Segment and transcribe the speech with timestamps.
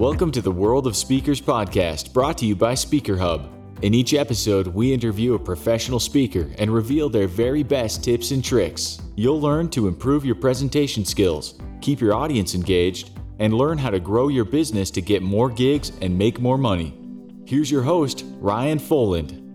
[0.00, 3.50] Welcome to the World of Speakers podcast, brought to you by Speaker Hub.
[3.82, 8.42] In each episode, we interview a professional speaker and reveal their very best tips and
[8.42, 9.02] tricks.
[9.14, 14.00] You'll learn to improve your presentation skills, keep your audience engaged, and learn how to
[14.00, 16.98] grow your business to get more gigs and make more money.
[17.44, 19.49] Here's your host, Ryan Foland.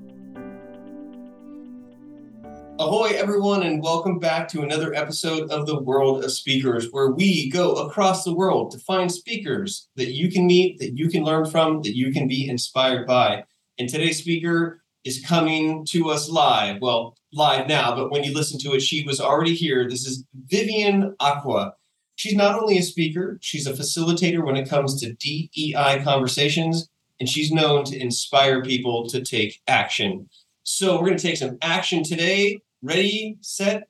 [2.78, 7.50] Ahoy, everyone, and welcome back to another episode of the World of Speakers, where we
[7.50, 11.46] go across the world to find speakers that you can meet, that you can learn
[11.46, 13.46] from, that you can be inspired by.
[13.80, 16.82] And today's speaker is coming to us live.
[16.82, 19.88] Well, live now, but when you listen to it, she was already here.
[19.90, 21.72] This is Vivian Acquah.
[22.18, 26.90] She's not only a speaker, she's a facilitator when it comes to DEI conversations,
[27.22, 30.28] and she's known to inspire people to take action.
[30.66, 33.88] So we're going to take some action today Ready, set,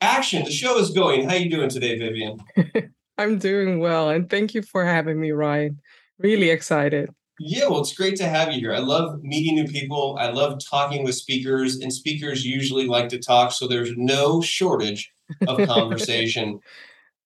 [0.00, 0.44] action.
[0.44, 1.28] The show is going.
[1.28, 2.38] How you doing today, Vivian?
[3.18, 5.80] I'm doing well, and thank you for having me, Ryan.
[6.20, 7.10] Really excited.
[7.40, 8.72] Yeah, well, it's great to have you here.
[8.72, 10.16] I love meeting new people.
[10.20, 15.10] I love talking with speakers, and speakers usually like to talk, so there's no shortage
[15.48, 16.60] of conversation.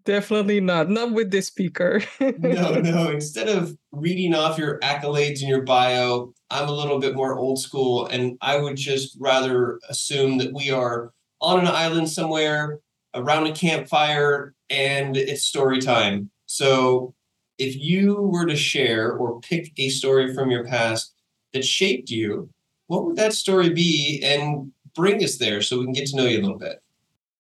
[0.06, 0.88] Definitely not.
[0.88, 2.02] Not with this speaker.
[2.20, 3.10] no, no.
[3.10, 7.60] Instead of reading off your accolades and your bio, I'm a little bit more old
[7.60, 12.80] school, and I would just rather assume that we are on an island somewhere
[13.14, 16.30] around a campfire and it's story time.
[16.46, 17.14] So,
[17.58, 21.14] if you were to share or pick a story from your past
[21.52, 22.48] that shaped you,
[22.86, 26.24] what would that story be and bring us there so we can get to know
[26.24, 26.82] you a little bit?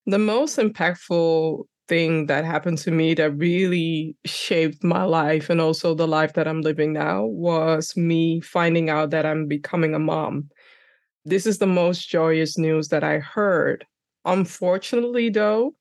[0.06, 5.92] The most impactful thing that happened to me that really shaped my life and also
[5.92, 10.48] the life that I'm living now was me finding out that I'm becoming a mom.
[11.24, 13.84] This is the most joyous news that I heard.
[14.24, 15.74] Unfortunately, though,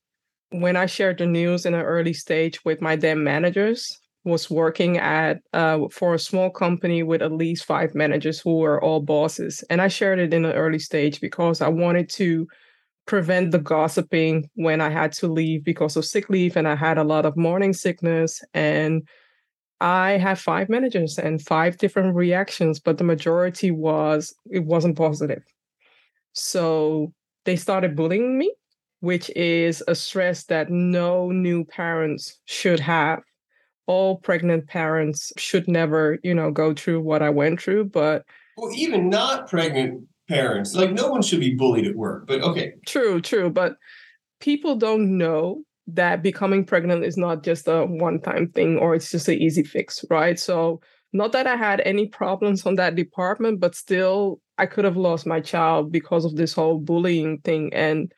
[0.50, 4.98] when I shared the news in an early stage with my then managers, was working
[4.98, 9.64] at uh, for a small company with at least five managers who were all bosses,
[9.70, 12.46] and I shared it in an early stage because I wanted to
[13.10, 16.96] prevent the gossiping when I had to leave because of sick leave and I had
[16.96, 19.02] a lot of morning sickness and
[19.80, 25.42] I had five managers and five different reactions, but the majority was it wasn't positive.
[26.34, 27.12] So
[27.46, 28.54] they started bullying me,
[29.00, 33.22] which is a stress that no new parents should have.
[33.88, 38.24] All pregnant parents should never, you know, go through what I went through, but
[38.56, 40.74] well, even not pregnant parents.
[40.74, 42.74] Like no one should be bullied at work, but okay.
[42.86, 43.50] True, true.
[43.50, 43.76] But
[44.40, 49.10] people don't know that becoming pregnant is not just a one time thing or it's
[49.10, 50.38] just an easy fix, right?
[50.38, 50.80] So,
[51.12, 55.26] not that I had any problems on that department, but still, I could have lost
[55.26, 57.74] my child because of this whole bullying thing.
[57.74, 58.12] And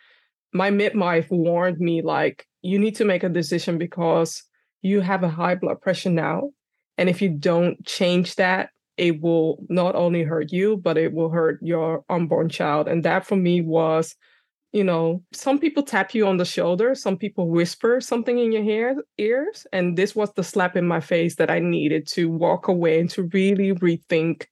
[0.53, 4.43] my midwife warned me, like, you need to make a decision because
[4.83, 6.51] you have a high blood pressure now.
[6.99, 11.31] And if you don't change that, it will not only hurt you, but it will
[11.31, 12.89] hurt your unborn child.
[12.89, 14.15] And that for me was,
[14.73, 18.65] you know, some people tap you on the shoulder, some people whisper something in your
[18.65, 19.67] hair, ears.
[19.73, 23.11] And this was the slap in my face that I needed to walk away and
[23.11, 24.47] to really rethink,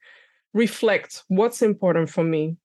[0.53, 2.57] reflect what's important for me.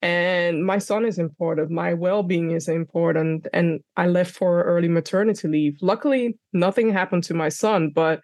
[0.00, 1.70] And my son is important.
[1.70, 3.48] My well being is important.
[3.54, 5.78] And I left for early maternity leave.
[5.80, 8.20] Luckily, nothing happened to my son, but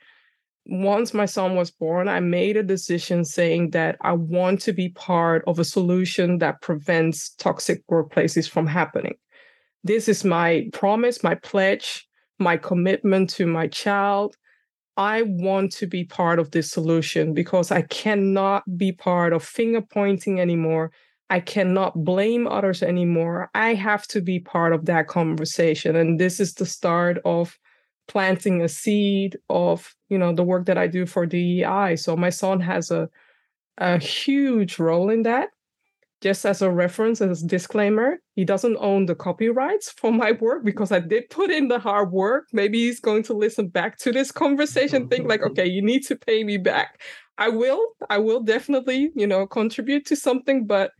[0.67, 4.91] once my son was born, I made a decision saying that I want to be
[4.91, 9.15] part of a solution that prevents toxic workplaces from happening.
[9.83, 12.07] This is my promise, my pledge,
[12.39, 14.37] my commitment to my child.
[14.97, 19.81] I want to be part of this solution because I cannot be part of finger
[19.81, 20.93] pointing anymore.
[21.31, 23.51] I cannot blame others anymore.
[23.55, 25.97] I have to be part of that conversation.
[25.97, 27.57] And this is the start of
[28.11, 31.95] planting a seed of you know the work that I do for DEI.
[31.97, 33.09] So my son has a
[33.79, 35.51] a huge role in that.
[36.21, 40.65] Just as a reference, as a disclaimer, he doesn't own the copyrights for my work
[40.65, 42.49] because I did put in the hard work.
[42.53, 46.17] Maybe he's going to listen back to this conversation, think like, okay, you need to
[46.17, 47.01] pay me back.
[47.39, 50.91] I will, I will definitely, you know, contribute to something, but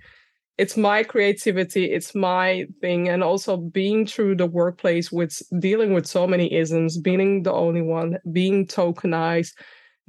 [0.61, 6.07] it's my creativity it's my thing and also being through the workplace with dealing with
[6.07, 9.53] so many isms being the only one being tokenized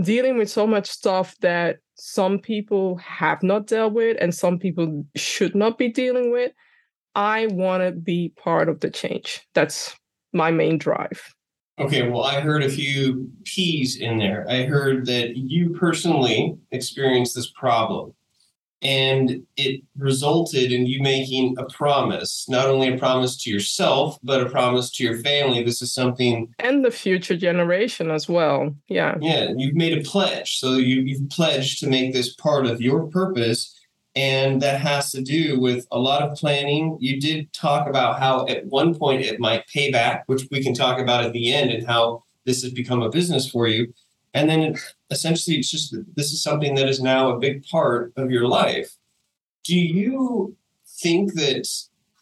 [0.03, 5.05] dealing with so much stuff that some people have not dealt with and some people
[5.15, 6.51] should not be dealing with
[7.15, 9.41] i want to be part of the change.
[9.53, 9.95] That's
[10.33, 11.33] my main drive.
[11.79, 14.45] Okay well i heard a few p's in there.
[14.49, 18.13] I heard that you personally experienced this problem
[18.81, 24.41] and it resulted in you making a promise, not only a promise to yourself, but
[24.41, 25.63] a promise to your family.
[25.63, 26.51] This is something.
[26.57, 28.73] And the future generation as well.
[28.87, 29.17] Yeah.
[29.21, 29.51] Yeah.
[29.55, 30.57] You've made a pledge.
[30.57, 33.77] So you, you've pledged to make this part of your purpose.
[34.15, 36.97] And that has to do with a lot of planning.
[36.99, 40.73] You did talk about how at one point it might pay back, which we can
[40.73, 43.93] talk about at the end, and how this has become a business for you.
[44.33, 44.75] And then
[45.11, 48.95] essentially, it's just this is something that is now a big part of your life.
[49.63, 50.55] Do you
[50.87, 51.67] think that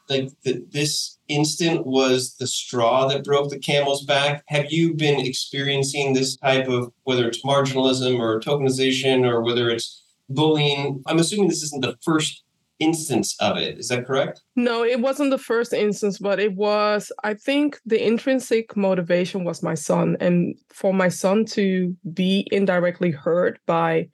[0.09, 4.43] like that this instant was the straw that broke the camel's back?
[4.47, 10.03] Have you been experiencing this type of whether it's marginalism or tokenization or whether it's
[10.29, 11.03] bullying?
[11.05, 12.43] I'm assuming this isn't the first
[12.79, 13.77] instance of it.
[13.77, 14.41] Is that correct?
[14.55, 19.61] No, it wasn't the first instance, but it was, I think the intrinsic motivation was
[19.61, 20.17] my son.
[20.19, 24.09] And for my son to be indirectly hurt by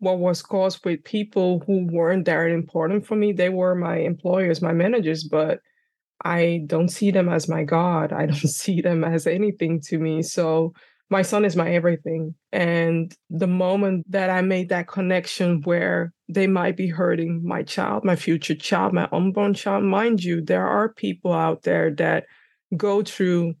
[0.00, 4.62] what was caused with people who weren't that important for me, they were my employers,
[4.62, 5.60] my managers, but
[6.24, 8.12] I don't see them as my God.
[8.12, 10.22] I don't see them as anything to me.
[10.22, 10.74] So
[11.10, 12.34] my son is my everything.
[12.52, 18.04] And the moment that I made that connection where they might be hurting my child,
[18.04, 22.26] my future child, my unborn child, mind you, there are people out there that
[22.76, 23.54] go through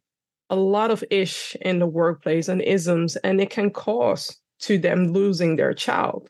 [0.50, 5.12] a lot of ish in the workplace and isms, and it can cause to them
[5.12, 6.28] losing their child.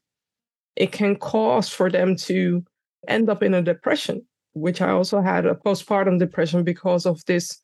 [0.77, 2.65] It can cause for them to
[3.09, 7.59] end up in a depression, which I also had a postpartum depression because of this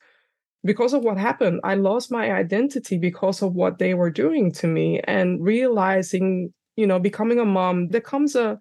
[0.64, 4.66] because of what happened, I lost my identity because of what they were doing to
[4.66, 8.58] me and realizing, you know, becoming a mom, there comes a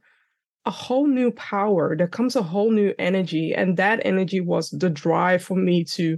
[0.65, 3.53] a whole new power, there comes a whole new energy.
[3.53, 6.17] And that energy was the drive for me to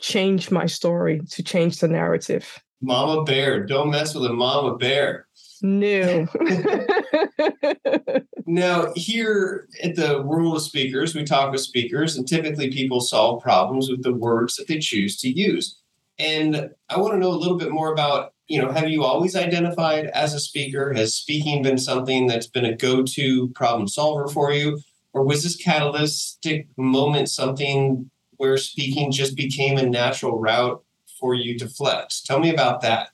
[0.00, 2.62] change my story, to change the narrative.
[2.80, 5.26] Mama bear, don't mess with a mama bear.
[5.62, 6.26] No.
[8.46, 13.42] now, here at the World of Speakers, we talk with speakers, and typically people solve
[13.42, 15.78] problems with the words that they choose to use.
[16.18, 19.36] And I want to know a little bit more about, you know, have you always
[19.36, 20.92] identified as a speaker?
[20.92, 24.78] Has speaking been something that's been a go to problem solver for you?
[25.12, 30.82] Or was this catalytic moment something where speaking just became a natural route
[31.18, 32.22] for you to flex?
[32.22, 33.08] Tell me about that.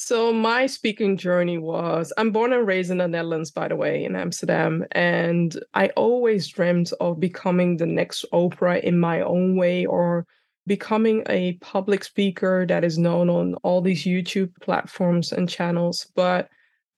[0.00, 4.04] So my speaking journey was I'm born and raised in the Netherlands, by the way,
[4.04, 4.84] in Amsterdam.
[4.92, 10.24] And I always dreamt of becoming the next Oprah in my own way or
[10.68, 16.06] becoming a public speaker that is known on all these YouTube platforms and channels.
[16.14, 16.48] But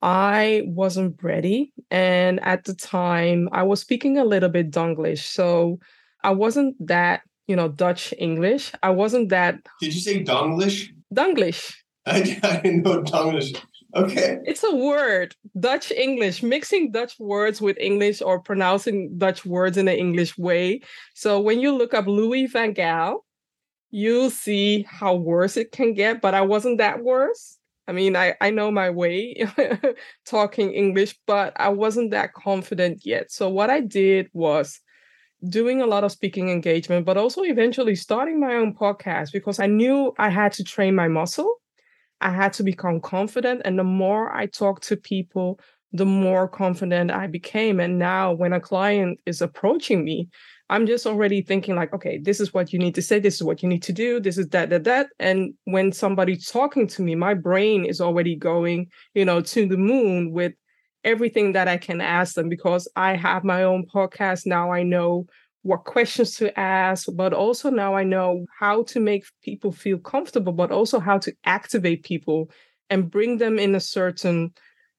[0.02, 1.73] I wasn't ready.
[1.91, 5.23] And at the time, I was speaking a little bit Dunglish.
[5.23, 5.79] So
[6.23, 8.73] I wasn't that, you know, Dutch English.
[8.82, 9.55] I wasn't that.
[9.81, 10.91] Did you say Dunglish?
[11.14, 11.73] Dunglish.
[12.11, 13.53] I, I didn't know English.
[13.95, 14.39] Okay.
[14.45, 19.89] It's a word, Dutch English, mixing Dutch words with English or pronouncing Dutch words in
[19.89, 20.83] an English way.
[21.15, 23.19] So when you look up Louis van Gaal,
[23.91, 27.59] you'll see how worse it can get, but I wasn't that worse.
[27.89, 29.45] I mean, I, I know my way
[30.25, 33.33] talking English, but I wasn't that confident yet.
[33.33, 34.81] So what I did was
[35.49, 39.67] doing a lot of speaking engagement, but also eventually starting my own podcast because I
[39.67, 41.60] knew I had to train my muscle
[42.20, 43.62] I had to become confident.
[43.64, 45.61] And the more I talked to people,
[45.93, 47.81] the more confident I became.
[47.81, 50.28] And now when a client is approaching me,
[50.69, 53.19] I'm just already thinking like, okay, this is what you need to say.
[53.19, 54.20] This is what you need to do.
[54.20, 55.08] This is that, that, that.
[55.19, 59.76] And when somebody's talking to me, my brain is already going, you know, to the
[59.76, 60.52] moon with
[61.02, 64.47] everything that I can ask them because I have my own podcast.
[64.47, 65.26] Now I know
[65.62, 70.52] what questions to ask, but also now I know how to make people feel comfortable,
[70.52, 72.50] but also how to activate people
[72.88, 74.52] and bring them in a certain,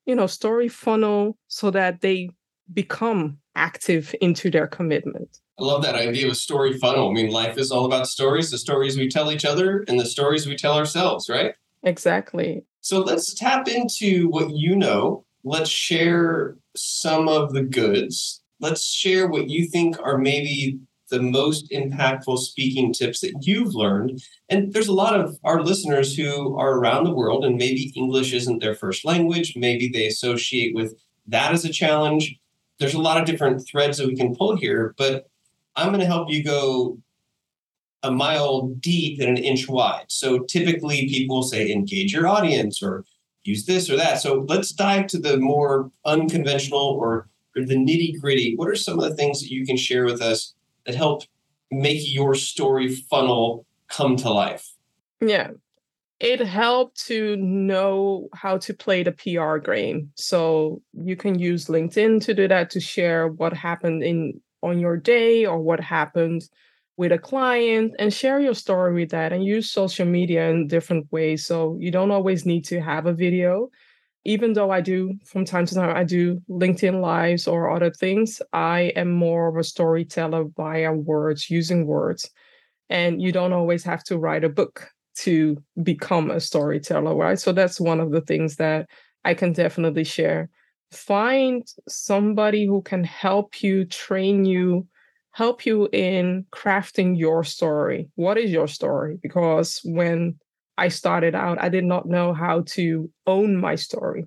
[0.05, 2.29] you know, story funnel so that they
[2.73, 5.39] become active into their commitment.
[5.59, 7.09] I love that idea of story funnel.
[7.09, 10.05] I mean, life is all about stories, the stories we tell each other and the
[10.05, 11.53] stories we tell ourselves, right?
[11.83, 12.63] Exactly.
[12.81, 15.25] So let's tap into what you know.
[15.43, 21.69] Let's share some of the goods let's share what you think are maybe the most
[21.71, 24.23] impactful speaking tips that you've learned.
[24.49, 28.33] And there's a lot of our listeners who are around the world, and maybe English
[28.33, 29.53] isn't their first language.
[29.57, 30.95] Maybe they associate with
[31.27, 32.37] that as a challenge.
[32.79, 35.27] There's a lot of different threads that we can pull here, but
[35.75, 36.97] I'm going to help you go
[38.03, 40.05] a mile deep and an inch wide.
[40.07, 43.05] So typically people say engage your audience or
[43.43, 44.21] use this or that.
[44.21, 49.09] So let's dive to the more unconventional or the nitty gritty, what are some of
[49.09, 50.53] the things that you can share with us
[50.85, 51.23] that help
[51.69, 54.69] make your story funnel come to life?
[55.19, 55.51] Yeah.
[56.19, 60.11] it helped to know how to play the PR game.
[60.15, 64.97] So you can use LinkedIn to do that to share what happened in on your
[64.97, 66.43] day or what happened
[66.95, 71.11] with a client and share your story with that and use social media in different
[71.11, 71.43] ways.
[71.45, 73.71] So you don't always need to have a video.
[74.23, 78.41] Even though I do from time to time, I do LinkedIn lives or other things,
[78.53, 82.29] I am more of a storyteller via words, using words.
[82.89, 87.39] And you don't always have to write a book to become a storyteller, right?
[87.39, 88.87] So that's one of the things that
[89.25, 90.49] I can definitely share.
[90.91, 94.87] Find somebody who can help you, train you,
[95.31, 98.09] help you in crafting your story.
[98.15, 99.17] What is your story?
[99.21, 100.37] Because when
[100.81, 104.25] I started out, I did not know how to own my story.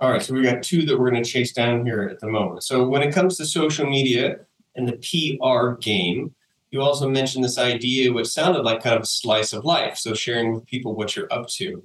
[0.00, 2.28] All right, so we've got two that we're going to chase down here at the
[2.28, 2.62] moment.
[2.62, 4.40] So when it comes to social media
[4.76, 6.34] and the PR game,
[6.70, 9.96] you also mentioned this idea, which sounded like kind of a slice of life.
[9.96, 11.82] So sharing with people what you're up to.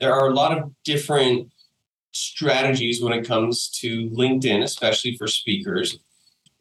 [0.00, 1.50] There are a lot of different
[2.10, 5.98] strategies when it comes to LinkedIn, especially for speakers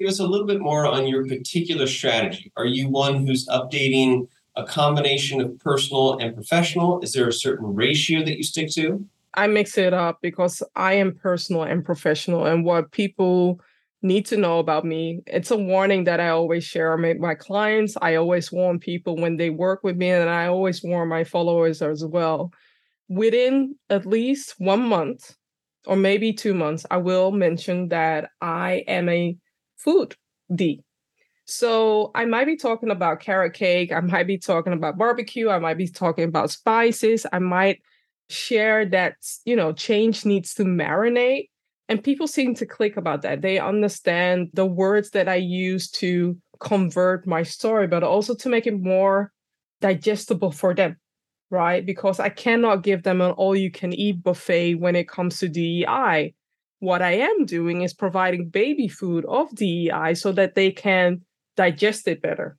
[0.02, 2.52] give us a little bit more on your particular strategy.
[2.58, 7.02] Are you one who's updating a combination of personal and professional?
[7.02, 9.06] Is there a certain ratio that you stick to?
[9.34, 13.62] I mix it up because I am personal and professional, and what people
[14.02, 15.22] need to know about me.
[15.28, 17.96] It's a warning that I always share with my clients.
[18.02, 21.82] I always warn people when they work with me, and I always warn my followers
[21.82, 22.52] as well.
[23.08, 25.36] Within at least one month
[25.86, 29.38] or maybe two months, I will mention that I am a
[29.78, 30.16] food
[30.54, 30.82] D.
[31.52, 33.92] So I might be talking about carrot cake.
[33.92, 35.50] I might be talking about barbecue.
[35.50, 37.26] I might be talking about spices.
[37.34, 37.82] I might
[38.30, 41.50] share that, you know, change needs to marinate.
[41.90, 43.42] And people seem to click about that.
[43.42, 48.66] They understand the words that I use to convert my story, but also to make
[48.66, 49.34] it more
[49.82, 50.96] digestible for them,
[51.50, 51.86] right?
[51.86, 55.50] Because I cannot give them an all you can eat buffet when it comes to
[55.50, 56.34] DEI
[56.80, 61.22] what I am doing is providing baby food of DEI so that they can
[61.56, 62.58] digest it better.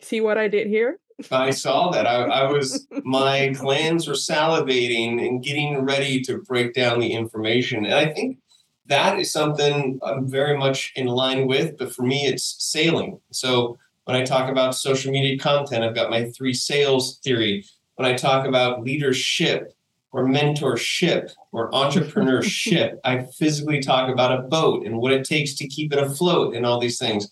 [0.00, 0.98] See what I did here?
[1.30, 2.06] I saw that.
[2.06, 7.84] I, I was, my glands were salivating and getting ready to break down the information.
[7.84, 8.38] And I think
[8.86, 13.20] that is something I'm very much in line with, but for me, it's sailing.
[13.30, 17.64] So when I talk about social media content, I've got my three sales theory.
[17.94, 19.72] When I talk about leadership,
[20.12, 22.98] or mentorship or entrepreneurship.
[23.04, 26.64] I physically talk about a boat and what it takes to keep it afloat and
[26.64, 27.30] all these things.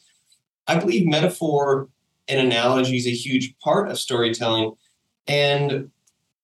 [0.70, 1.88] I believe metaphor
[2.28, 4.74] and analogy is a huge part of storytelling.
[5.26, 5.90] And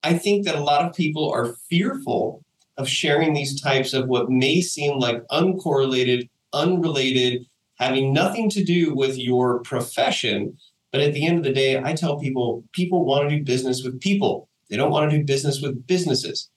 [0.02, 2.44] I think that a lot of people are fearful
[2.76, 7.46] of sharing these types of what may seem like uncorrelated, unrelated,
[7.78, 10.58] having nothing to do with your profession.
[10.90, 13.84] But at the end of the day, I tell people people want to do business
[13.84, 14.48] with people.
[14.68, 16.50] They don't want to do business with businesses.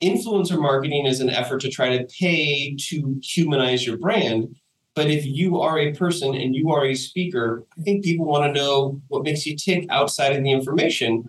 [0.00, 4.54] Influencer marketing is an effort to try to pay to humanize your brand.
[4.94, 8.44] But if you are a person and you are a speaker, I think people want
[8.44, 11.24] to know what makes you tick outside of the information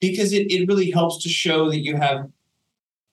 [0.00, 2.28] because it, it really helps to show that you have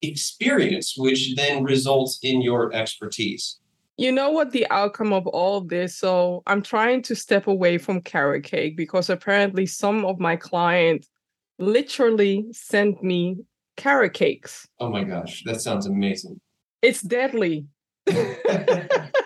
[0.01, 3.60] experience, which then results in your expertise.
[3.98, 5.96] You know what the outcome of all of this?
[5.96, 11.10] So I'm trying to step away from carrot cake because apparently some of my clients
[11.60, 13.38] literally sent me
[13.77, 14.68] carrot cakes.
[14.80, 16.42] Oh my gosh, that sounds amazing.
[16.82, 17.68] It's deadly.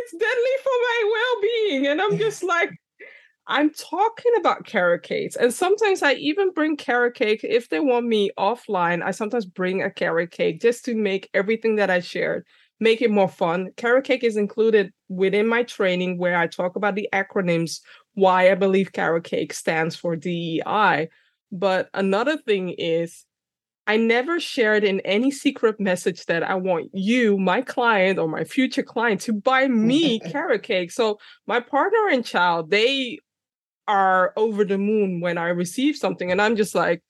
[0.00, 2.70] it's deadly for my well-being and I'm just like
[3.46, 5.34] I'm talking about carrot cakes.
[5.34, 9.02] And sometimes I even bring carrot cake if they want me offline.
[9.02, 12.44] I sometimes bring a carrot cake just to make everything that I shared
[12.80, 13.70] make it more fun.
[13.76, 17.80] Carrot cake is included within my training where I talk about the acronyms
[18.14, 21.08] why I believe carrot cake stands for DEI.
[21.52, 23.24] But another thing is,
[23.90, 28.44] I never shared in any secret message that I want you, my client or my
[28.44, 30.92] future client, to buy me carrot cake.
[30.92, 31.18] So
[31.48, 33.18] my partner and child, they
[33.88, 36.30] are over the moon when I receive something.
[36.30, 37.02] And I'm just like,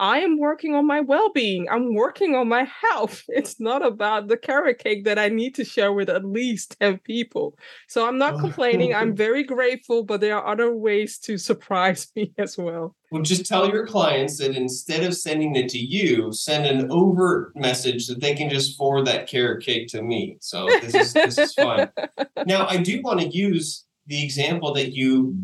[0.00, 1.68] I am working on my well being.
[1.68, 3.24] I'm working on my health.
[3.38, 6.98] It's not about the carrot cake that I need to share with at least 10
[6.98, 7.56] people.
[7.88, 8.94] So I'm not complaining.
[8.94, 12.96] I'm very grateful, but there are other ways to surprise me as well.
[13.10, 17.56] Well, just tell your clients that instead of sending it to you, send an overt
[17.56, 20.36] message that they can just forward that carrot cake to me.
[20.40, 21.90] So this is this is fun.
[22.46, 25.38] Now I do want to use the example that you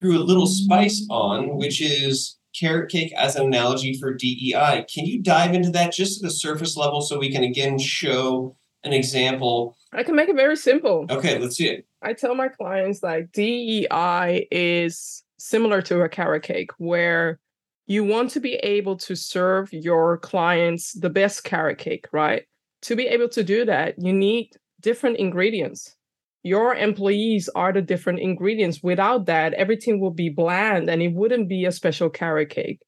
[0.00, 4.84] threw a little spice on, which is carrot cake as an analogy for DEI.
[4.92, 8.56] Can you dive into that just at the surface level so we can again show
[8.84, 9.76] an example?
[9.92, 11.06] I can make it very simple.
[11.10, 11.86] Okay, let's see it.
[12.02, 17.38] I tell my clients like DEI is similar to a carrot cake where
[17.86, 22.44] you want to be able to serve your clients the best carrot cake, right?
[22.82, 24.50] To be able to do that, you need
[24.80, 25.96] different ingredients.
[26.42, 28.82] Your employees are the different ingredients.
[28.82, 32.80] Without that, everything will be bland and it wouldn't be a special carrot cake.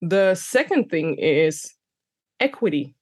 [0.00, 1.74] The second thing is
[2.40, 2.94] equity.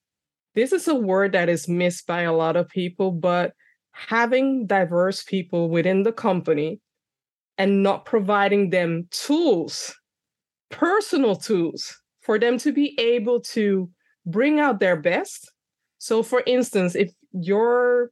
[0.53, 3.53] This is a word that is missed by a lot of people, but
[3.91, 6.79] having diverse people within the company
[7.57, 9.93] and not providing them tools,
[10.69, 13.89] personal tools, for them to be able to
[14.25, 15.51] bring out their best.
[15.99, 18.11] So, for instance, if your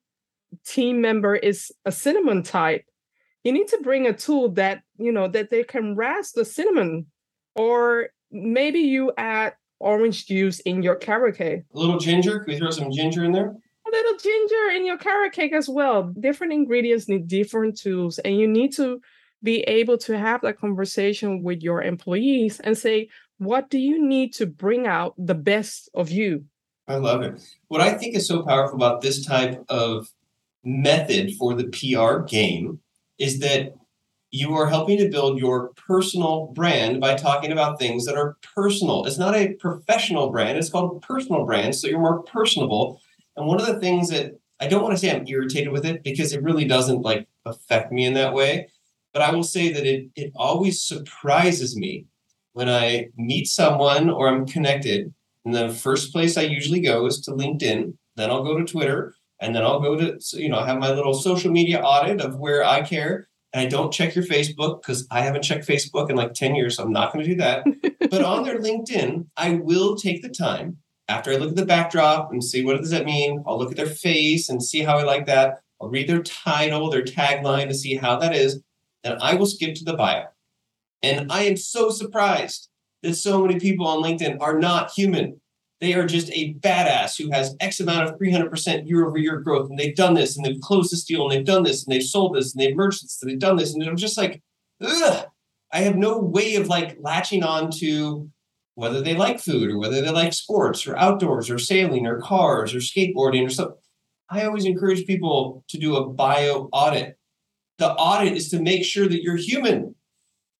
[0.65, 2.85] team member is a cinnamon type,
[3.43, 7.07] you need to bring a tool that, you know, that they can rasp the cinnamon.
[7.55, 11.63] Or maybe you add orange juice in your carrot cake.
[11.73, 12.39] A little ginger.
[12.39, 13.53] Can we throw some ginger in there?
[13.85, 16.03] A little ginger in your carrot cake as well.
[16.19, 19.01] Different ingredients need different tools, and you need to
[19.43, 24.33] be able to have that conversation with your employees and say, what do you need
[24.35, 26.45] to bring out the best of you?
[26.87, 27.41] I love it.
[27.67, 30.09] What I think is so powerful about this type of
[30.63, 32.79] method for the PR game
[33.19, 33.73] is that
[34.31, 39.05] you are helping to build your personal brand by talking about things that are personal.
[39.05, 41.75] It's not a professional brand, it's called personal brand.
[41.75, 42.99] So you're more personable.
[43.35, 46.03] And one of the things that I don't want to say I'm irritated with it
[46.03, 48.69] because it really doesn't like affect me in that way.
[49.13, 52.07] But I will say that it, it always surprises me
[52.53, 55.13] when I meet someone or I'm connected.
[55.45, 57.93] And the first place I usually go is to LinkedIn.
[58.15, 59.13] Then I'll go to Twitter.
[59.43, 62.37] And then I'll go to, you know, I have my little social media audit of
[62.37, 63.27] where I care.
[63.51, 66.77] And I don't check your Facebook because I haven't checked Facebook in like 10 years.
[66.77, 67.65] So I'm not going to do that.
[68.09, 72.31] but on their LinkedIn, I will take the time after I look at the backdrop
[72.31, 73.43] and see what does that mean.
[73.45, 75.59] I'll look at their face and see how I like that.
[75.79, 78.63] I'll read their title, their tagline to see how that is
[79.03, 80.25] and I will skip to the bio.
[81.01, 82.69] And I am so surprised
[83.01, 85.41] that so many people on LinkedIn are not human.
[85.83, 89.69] They are just a badass who has X amount of 300% year over year growth.
[89.69, 92.03] And they've done this and they've closed this deal and they've done this and they've
[92.03, 93.73] sold this and they've merged this and they've done this.
[93.73, 94.41] And I'm just like,
[94.81, 95.25] ugh,
[95.71, 98.29] I have no way of like latching on to
[98.75, 102.73] whether they like food or whether they like sports or outdoors or sailing or cars
[102.73, 103.77] or skateboarding or something.
[104.29, 107.17] I always encourage people to do a bio audit
[107.77, 109.95] the audit is to make sure that you're human.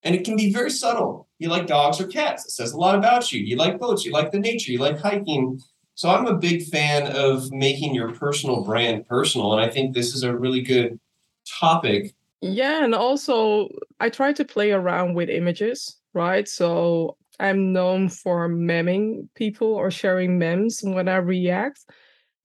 [0.04, 1.30] And it can be very subtle.
[1.44, 2.46] You like dogs or cats.
[2.46, 3.42] It says a lot about you.
[3.42, 4.06] You like boats.
[4.06, 4.72] You like the nature.
[4.72, 5.60] You like hiking.
[5.96, 9.52] So I'm a big fan of making your personal brand personal.
[9.52, 10.98] And I think this is a really good
[11.60, 12.16] topic.
[12.40, 12.86] Yeah.
[12.86, 13.68] And also,
[14.00, 16.48] I try to play around with images, right?
[16.48, 21.84] So I'm known for memming people or sharing memes when I react.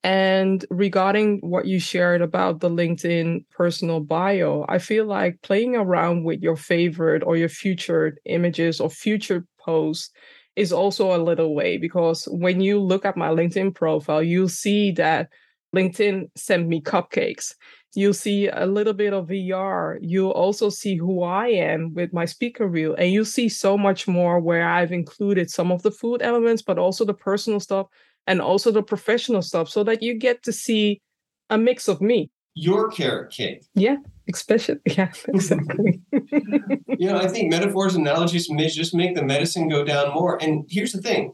[0.05, 6.25] And regarding what you shared about the LinkedIn personal bio, I feel like playing around
[6.25, 10.11] with your favorite or your featured images or future posts
[10.55, 14.93] is also a little way because when you look at my LinkedIn profile, you'll see
[14.93, 15.29] that
[15.75, 17.55] LinkedIn sent me cupcakes.
[17.95, 19.99] You'll see a little bit of VR.
[20.01, 22.95] You'll also see who I am with my speaker reel.
[22.95, 26.79] And you'll see so much more where I've included some of the food elements, but
[26.79, 27.87] also the personal stuff
[28.29, 31.01] and also the professional stuff so that you get to see
[31.49, 32.31] a mix of me.
[32.55, 33.65] Your carrot cake.
[33.75, 33.97] Yeah,
[34.33, 34.77] especially.
[34.87, 36.01] Yeah, exactly.
[36.13, 40.41] you know, I think metaphors and analogies may just make the medicine go down more.
[40.41, 41.33] And here's the thing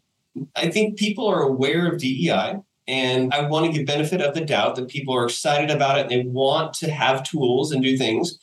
[0.54, 2.60] I think people are aware of DEI.
[2.86, 6.02] And I want to give benefit of the doubt that people are excited about it
[6.02, 8.38] and they want to have tools and do things.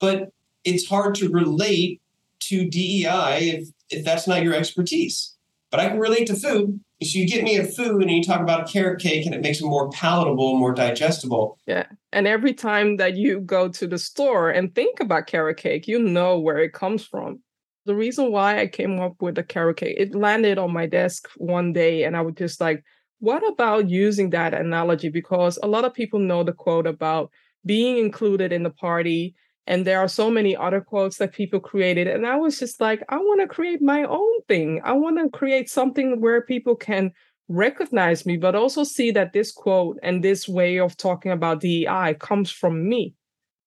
[0.00, 0.30] But
[0.64, 2.02] it's hard to relate
[2.40, 5.34] to DEI if, if that's not your expertise.
[5.70, 8.40] But I can relate to food so you get me a food and you talk
[8.40, 11.58] about a carrot cake and it makes it more palatable, more digestible.
[11.66, 11.86] Yeah.
[12.12, 15.98] And every time that you go to the store and think about carrot cake, you
[15.98, 17.40] know where it comes from.
[17.84, 21.28] The reason why I came up with the carrot cake, it landed on my desk
[21.36, 22.82] one day and I was just like,
[23.18, 25.10] what about using that analogy?
[25.10, 27.30] Because a lot of people know the quote about
[27.66, 29.34] being included in the party
[29.66, 32.06] and there are so many other quotes that people created.
[32.06, 34.80] And I was just like, I want to create my own thing.
[34.84, 37.12] I want to create something where people can
[37.48, 42.14] recognize me, but also see that this quote and this way of talking about DEI
[42.18, 43.14] comes from me.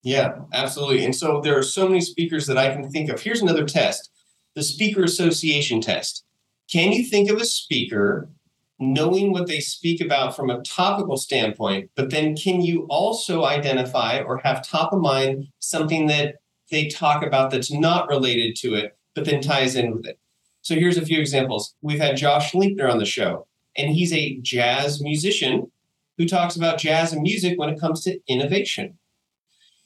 [0.04, 1.04] Yeah, absolutely.
[1.04, 3.22] And so there are so many speakers that I can think of.
[3.22, 4.10] Here's another test
[4.56, 6.24] the speaker association test.
[6.72, 8.30] Can you think of a speaker
[8.80, 14.20] knowing what they speak about from a topical standpoint, but then can you also identify
[14.20, 16.36] or have top of mind something that
[16.72, 20.18] they talk about that's not related to it, but then ties in with it?
[20.62, 21.76] So here's a few examples.
[21.82, 25.72] We've had Josh Linkner on the show, and he's a jazz musician
[26.18, 28.98] who talks about jazz and music when it comes to innovation.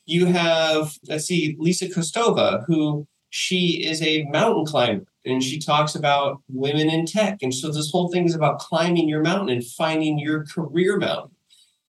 [0.05, 5.95] You have, let's see, Lisa Kostova, who she is a mountain climber and she talks
[5.95, 7.39] about women in tech.
[7.41, 11.31] And so this whole thing is about climbing your mountain and finding your career mountain.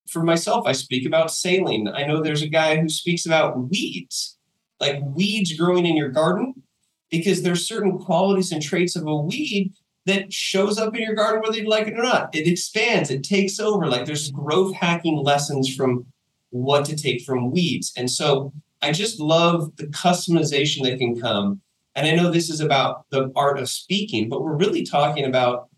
[0.08, 1.88] For myself, I speak about sailing.
[1.88, 4.38] I know there's a guy who speaks about weeds,
[4.78, 6.62] like weeds growing in your garden,
[7.10, 9.72] because there's certain qualities and traits of a weed
[10.06, 12.34] that shows up in your garden whether you like it or not.
[12.34, 13.86] It expands, it takes over.
[13.86, 16.06] Like there's growth hacking lessons from
[16.50, 17.92] what to take from weeds.
[17.96, 21.62] And so I just love the customization that can come.
[21.94, 25.68] And I know this is about the art of speaking, but we're really talking about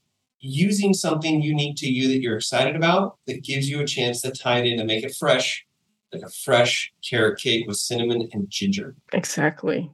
[0.40, 4.30] using something unique to you that you're excited about that gives you a chance to
[4.30, 5.66] tie it in and make it fresh,
[6.12, 8.94] like a fresh carrot cake with cinnamon and ginger.
[9.12, 9.90] Exactly.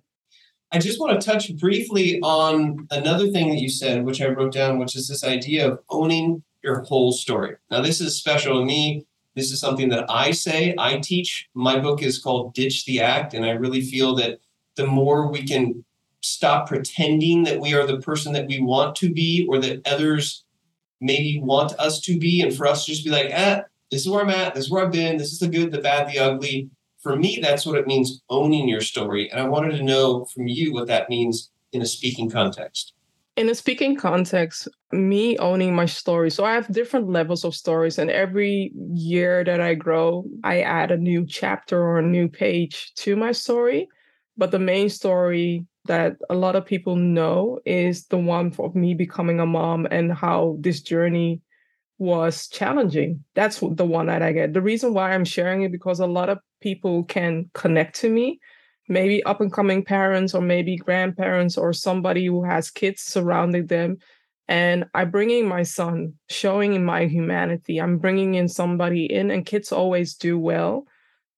[0.71, 4.53] I just want to touch briefly on another thing that you said, which I wrote
[4.53, 7.57] down, which is this idea of owning your whole story.
[7.71, 9.05] Now, this is special to me.
[9.35, 11.49] This is something that I say, I teach.
[11.55, 13.35] My book is called Ditch the Act.
[13.35, 14.39] And I really feel that
[14.77, 15.85] the more we can
[16.23, 20.45] stop pretending that we are the person that we want to be or that others
[21.01, 24.09] maybe want us to be, and for us to just be like, eh, this is
[24.09, 26.19] where I'm at, this is where I've been, this is the good, the bad, the
[26.19, 26.71] ugly
[27.03, 29.31] for me, that's what it means owning your story.
[29.31, 32.95] And I wanted to know from you what that means in a speaking context.
[33.37, 36.31] In a speaking context, me owning my story.
[36.31, 40.91] So I have different levels of stories, and every year that I grow, I add
[40.91, 43.89] a new chapter or a new page to my story.
[44.37, 48.95] But the main story that a lot of people know is the one of me
[48.95, 51.41] becoming a mom and how this journey
[51.99, 53.25] was challenging.
[53.35, 54.53] That's the one that I get.
[54.53, 58.41] The reason why I'm sharing it because a lot of people can connect to me,
[58.89, 63.99] maybe up and coming parents or maybe grandparents or somebody who has kids surrounding them.
[64.49, 67.81] And I bring in my son, showing in my humanity.
[67.81, 70.85] I'm bringing in somebody in, and kids always do well.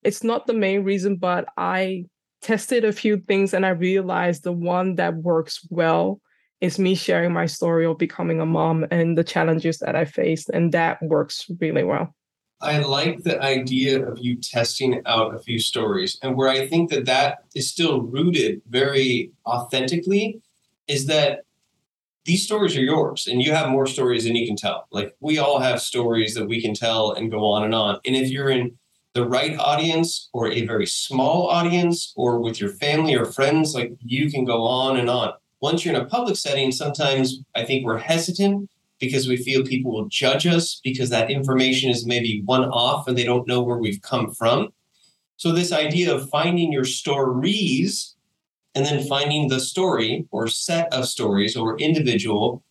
[0.02, 2.06] It's not the main reason, but I
[2.44, 6.20] tested a few things and I realized the one that works well
[6.60, 10.50] is me sharing my story of becoming a mom and the challenges that I faced.
[10.50, 12.14] And that works really well.
[12.60, 16.18] I like the idea of you testing out a few stories.
[16.22, 20.40] And where I think that that is still rooted very authentically
[20.86, 21.40] is that
[22.24, 24.86] these stories are yours and you have more stories than you can tell.
[24.90, 28.00] Like we all have stories that we can tell and go on and on.
[28.06, 28.78] And if you're in
[29.14, 33.92] the right audience or a very small audience or with your family or friends, like
[34.00, 35.32] you can go on and on.
[35.60, 39.92] Once you're in a public setting, sometimes I think we're hesitant because we feel people
[39.92, 43.78] will judge us because that information is maybe one off and they don't know where
[43.78, 44.70] we've come from.
[45.36, 48.14] So, this idea of finding your stories
[48.74, 52.62] and then finding the story or set of stories or individual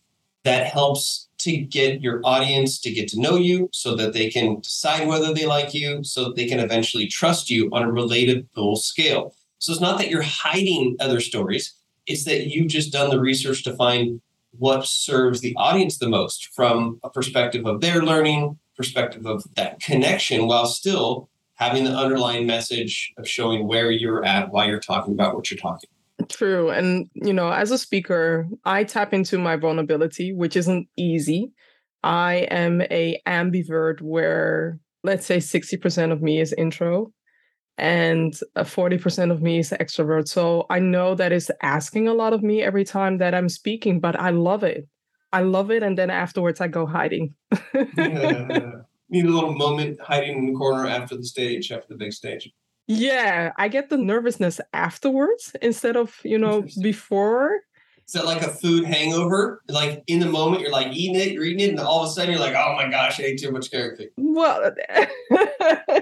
[0.44, 4.60] that helps to get your audience to get to know you so that they can
[4.60, 8.78] decide whether they like you, so that they can eventually trust you on a relatable
[8.78, 9.34] scale.
[9.58, 11.74] So, it's not that you're hiding other stories,
[12.06, 14.20] it's that you've just done the research to find
[14.58, 19.80] what serves the audience the most from a perspective of their learning, perspective of that
[19.80, 25.14] connection, while still having the underlying message of showing where you're at while you're talking
[25.14, 25.90] about what you're talking.
[26.28, 26.70] True.
[26.70, 31.52] And, you know, as a speaker, I tap into my vulnerability, which isn't easy.
[32.02, 37.12] I am a ambivert where let's say 60% of me is intro
[37.76, 40.28] and 40% of me is extrovert.
[40.28, 44.00] So I know that it's asking a lot of me every time that I'm speaking,
[44.00, 44.88] but I love it.
[45.32, 45.82] I love it.
[45.82, 47.34] And then afterwards, I go hiding.
[47.74, 48.70] yeah.
[49.10, 52.50] Need a little moment hiding in the corner after the stage, after the big stage.
[52.86, 57.60] Yeah, I get the nervousness afterwards instead of, you know, before.
[58.06, 59.62] Is that like a food hangover?
[59.68, 62.12] Like in the moment, you're like eating it, you're eating it, and all of a
[62.12, 64.10] sudden you're like, oh my gosh, I ate too much carrot cake.
[64.18, 64.74] Well,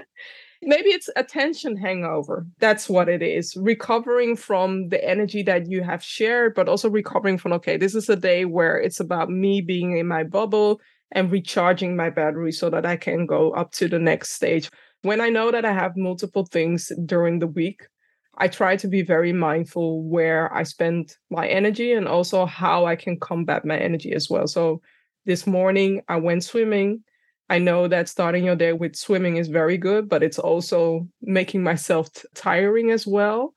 [0.65, 6.03] maybe it's attention hangover that's what it is recovering from the energy that you have
[6.03, 9.97] shared but also recovering from okay this is a day where it's about me being
[9.97, 10.79] in my bubble
[11.11, 14.69] and recharging my battery so that i can go up to the next stage
[15.03, 17.87] when i know that i have multiple things during the week
[18.37, 22.95] i try to be very mindful where i spend my energy and also how i
[22.95, 24.81] can combat my energy as well so
[25.25, 27.03] this morning i went swimming
[27.49, 31.61] I know that starting your day with swimming is very good, but it's also making
[31.61, 33.53] myself t- tiring as well.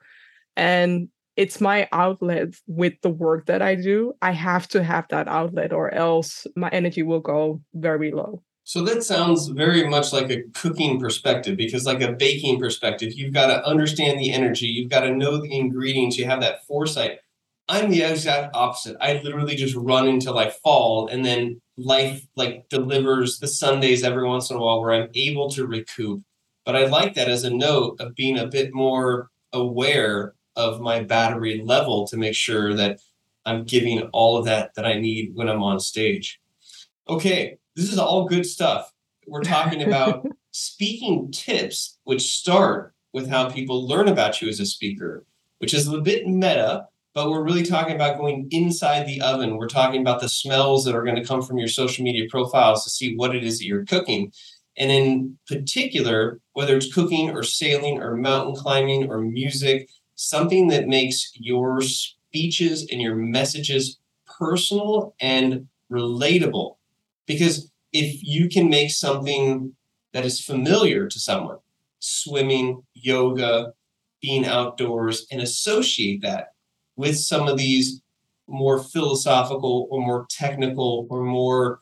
[0.56, 4.14] And it's my outlet with the work that I do.
[4.20, 8.42] I have to have that outlet, or else my energy will go very low.
[8.68, 13.33] So that sounds very much like a cooking perspective because, like a baking perspective, you've
[13.33, 17.20] got to understand the energy, you've got to know the ingredients, you have that foresight.
[17.68, 18.96] I'm the exact opposite.
[19.00, 24.26] I literally just run until I fall, and then life like delivers the Sundays every
[24.26, 26.24] once in a while where I'm able to recoup.
[26.64, 31.05] But I like that as a note of being a bit more aware of my
[31.05, 32.98] battery level to make sure that
[33.44, 36.40] I'm giving all of that that I need when I'm on stage.
[37.09, 38.92] Okay, this is all good stuff.
[39.26, 44.66] We're talking about speaking tips, which start with how people learn about you as a
[44.66, 45.24] speaker,
[45.58, 49.56] which is a bit meta, but we're really talking about going inside the oven.
[49.56, 52.84] We're talking about the smells that are going to come from your social media profiles
[52.84, 54.32] to see what it is that you're cooking.
[54.76, 60.88] And in particular, whether it's cooking or sailing or mountain climbing or music, something that
[60.88, 63.98] makes your speeches and your messages
[64.38, 66.76] personal and relatable.
[67.26, 69.74] Because if you can make something
[70.12, 71.58] that is familiar to someone,
[71.98, 73.72] swimming, yoga,
[74.22, 76.48] being outdoors, and associate that
[76.96, 78.00] with some of these
[78.48, 81.80] more philosophical or more technical or more,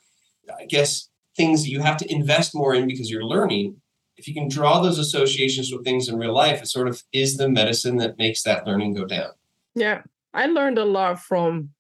[0.59, 3.76] I guess, things that you have to invest more in because you're learning,
[4.16, 7.37] if you can draw those associations with things in real life, it sort of is
[7.37, 9.33] the medicine that makes that learning go down.
[9.74, 10.02] Yeah.
[10.33, 11.70] I learned a lot from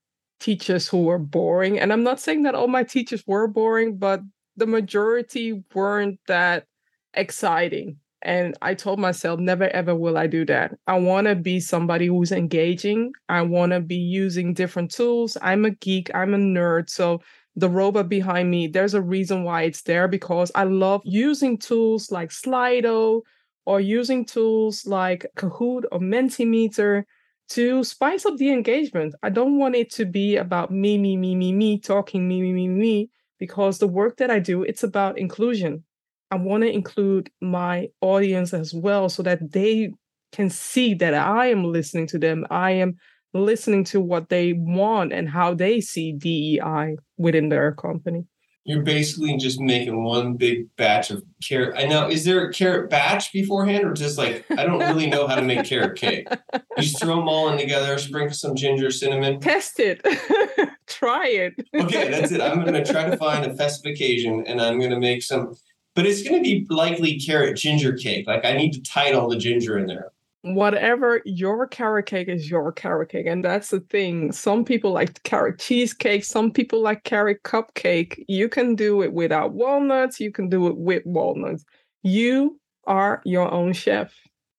[0.44, 1.80] teachers who were boring.
[1.80, 4.20] And I'm not saying that all my teachers were boring, but
[4.56, 6.66] the majority weren't that
[7.14, 7.96] exciting.
[8.20, 10.72] And I told myself, never ever will I do that.
[10.86, 13.12] I want to be somebody who's engaging.
[13.30, 15.36] I want to be using different tools.
[15.40, 16.90] I'm a geek, I'm a nerd.
[16.90, 17.20] So
[17.56, 22.10] the robot behind me, there's a reason why it's there because I love using tools
[22.12, 23.22] like Slido
[23.64, 27.04] or using tools like Kahoot or Mentimeter
[27.50, 29.14] to spice up the engagement.
[29.22, 32.52] I don't want it to be about me, me, me, me, me, talking me, me,
[32.52, 35.84] me, me, because the work that I do, it's about inclusion.
[36.30, 39.92] I want to include my audience as well so that they
[40.32, 42.46] can see that I am listening to them.
[42.50, 42.96] I am
[43.34, 48.24] listening to what they want and how they see DEI within their company.
[48.64, 51.76] You're basically just making one big batch of carrot.
[51.76, 52.08] I know.
[52.08, 55.42] Is there a carrot batch beforehand, or just like I don't really know how to
[55.42, 56.26] make carrot cake?
[56.52, 59.40] You just throw them all in together, sprinkle some ginger, cinnamon.
[59.40, 60.00] Test it.
[60.86, 61.54] try it.
[61.74, 62.40] okay, that's it.
[62.40, 65.54] I'm going to try to find a festive occasion, and I'm going to make some.
[65.94, 68.26] But it's going to be likely carrot ginger cake.
[68.26, 70.10] Like I need to tight all the ginger in there
[70.44, 74.30] whatever your carrot cake is your carrot cake and that's the thing.
[74.30, 78.22] Some people like carrot cheesecake some people like carrot cupcake.
[78.28, 81.64] You can do it without walnuts you can do it with walnuts.
[82.02, 84.12] You are your own chef.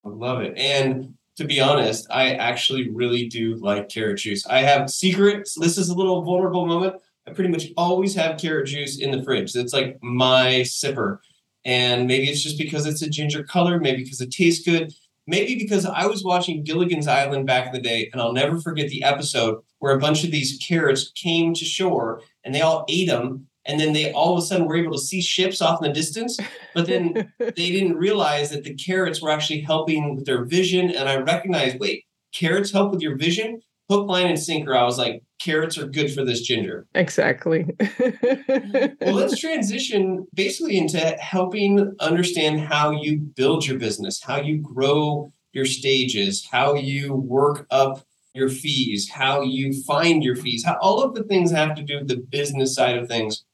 [0.04, 0.58] I love it.
[0.58, 4.44] And to be honest i actually really do like carrot juice.
[4.48, 5.54] I have secrets.
[5.54, 6.96] This is a little vulnerable moment.
[7.28, 9.56] I pretty much always have carrot juice in the fridge.
[9.56, 11.20] It's like my sipper.
[11.64, 14.92] And maybe it's just because it's a ginger color maybe because it tastes good
[15.28, 18.90] Maybe because I was watching Gilligan's Island back in the day, and I'll never forget
[18.90, 23.08] the episode where a bunch of these carrots came to shore and they all ate
[23.08, 23.48] them.
[23.68, 25.94] And then they all of a sudden were able to see ships off in the
[25.94, 26.38] distance.
[26.76, 30.92] But then they didn't realize that the carrots were actually helping with their vision.
[30.92, 33.62] And I recognized, wait, carrots help with your vision?
[33.90, 34.76] Hook, line, and sinker.
[34.76, 36.88] I was like, carrots are good for this ginger.
[36.96, 37.66] Exactly.
[37.80, 45.32] well, let's transition basically into helping understand how you build your business, how you grow
[45.54, 48.02] your stages, how you work up
[48.34, 52.00] your fees, how you find your fees, how all of the things have to do
[52.00, 53.46] with the business side of things.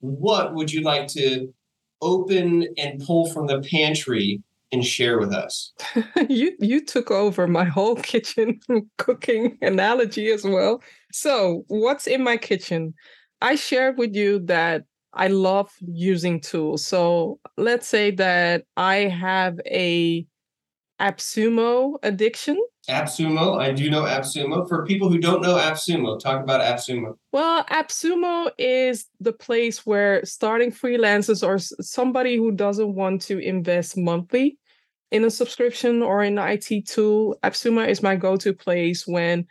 [0.00, 1.52] What would you like to
[2.02, 5.72] open and pull from the pantry and share with us.
[6.28, 8.60] you you took over my whole kitchen
[8.98, 10.82] cooking analogy as well.
[11.12, 12.94] So, what's in my kitchen?
[13.40, 16.84] I shared with you that I love using tools.
[16.84, 20.26] So, let's say that I have a
[21.00, 22.60] AppSumo addiction.
[22.88, 24.68] AppSumo, I do know AppSumo.
[24.68, 27.14] For people who don't know AppSumo, talk about AppSumo.
[27.32, 33.96] Well, AppSumo is the place where starting freelancers or somebody who doesn't want to invest
[33.96, 34.58] monthly
[35.10, 39.46] in a subscription or an IT tool, AppSumo is my go-to place when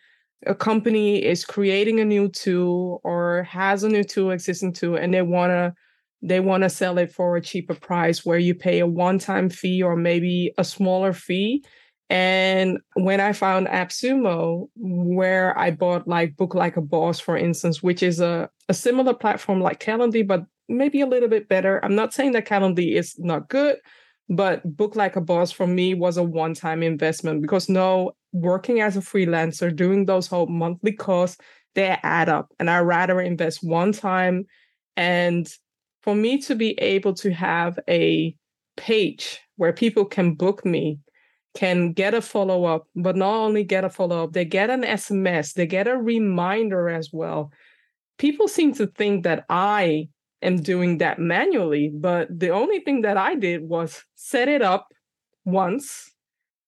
[0.45, 5.13] a company is creating a new tool or has a new tool existing tool and
[5.13, 5.73] they want to
[6.21, 9.81] they want to sell it for a cheaper price where you pay a one-time fee
[9.81, 11.63] or maybe a smaller fee.
[12.09, 17.83] And when i found appsumo where i bought like book like a boss for instance
[17.83, 21.83] which is a, a similar platform like calendly but maybe a little bit better.
[21.83, 23.77] I'm not saying that calendly is not good
[24.29, 28.95] but book like a boss for me was a one-time investment because no working as
[28.95, 31.37] a freelancer doing those whole monthly costs
[31.75, 32.51] they add up.
[32.59, 34.45] And i rather invest one time.
[34.97, 35.51] And
[36.01, 38.35] for me to be able to have a
[38.77, 40.99] page where people can book me
[41.55, 45.65] can get a follow-up but not only get a follow-up they get an sms they
[45.65, 47.51] get a reminder as well.
[48.17, 50.07] People seem to think that i
[50.41, 51.91] am doing that manually.
[51.93, 54.87] But the only thing that I did was set it up
[55.45, 56.11] once,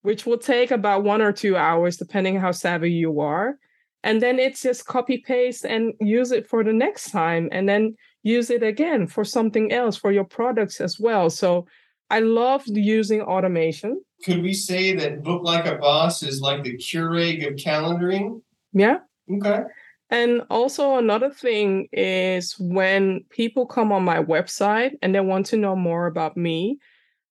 [0.02, 3.58] which will take about one or two hours, depending how savvy you are.
[4.04, 7.96] And then it's just copy paste and use it for the next time and then
[8.24, 11.30] use it again for something else for your products as well.
[11.30, 11.68] So
[12.10, 14.02] I love using automation.
[14.26, 18.42] Could we say that Book Like a Boss is like the Keurig of calendaring?
[18.74, 18.98] Yeah.
[19.32, 19.64] Okay.
[20.12, 25.58] And also, another thing is when people come on my website and they want to
[25.58, 26.80] know more about me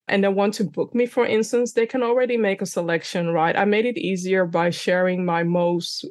[0.09, 3.57] and they want to book me, for instance, they can already make a selection, right?
[3.57, 6.07] I made it easier by sharing my most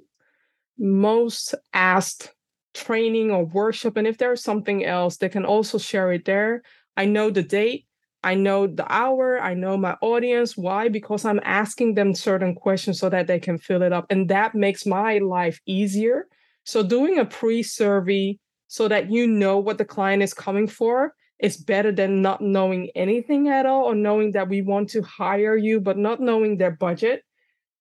[0.80, 2.34] most asked
[2.74, 3.98] training or worship.
[3.98, 6.64] And if there's something else, they can also share it there.
[6.98, 7.88] I know the date,
[8.24, 10.58] I know the hour, I know my audience.
[10.58, 10.90] Why?
[10.90, 14.08] Because I'm asking them certain questions so that they can fill it up.
[14.10, 16.29] And that makes my life easier
[16.64, 21.58] so doing a pre-survey so that you know what the client is coming for is
[21.58, 25.80] better than not knowing anything at all or knowing that we want to hire you
[25.80, 27.24] but not knowing their budget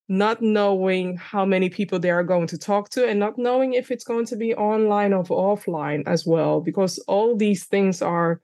[0.09, 3.91] not knowing how many people they are going to talk to and not knowing if
[3.91, 8.41] it's going to be online or offline as well because all these things are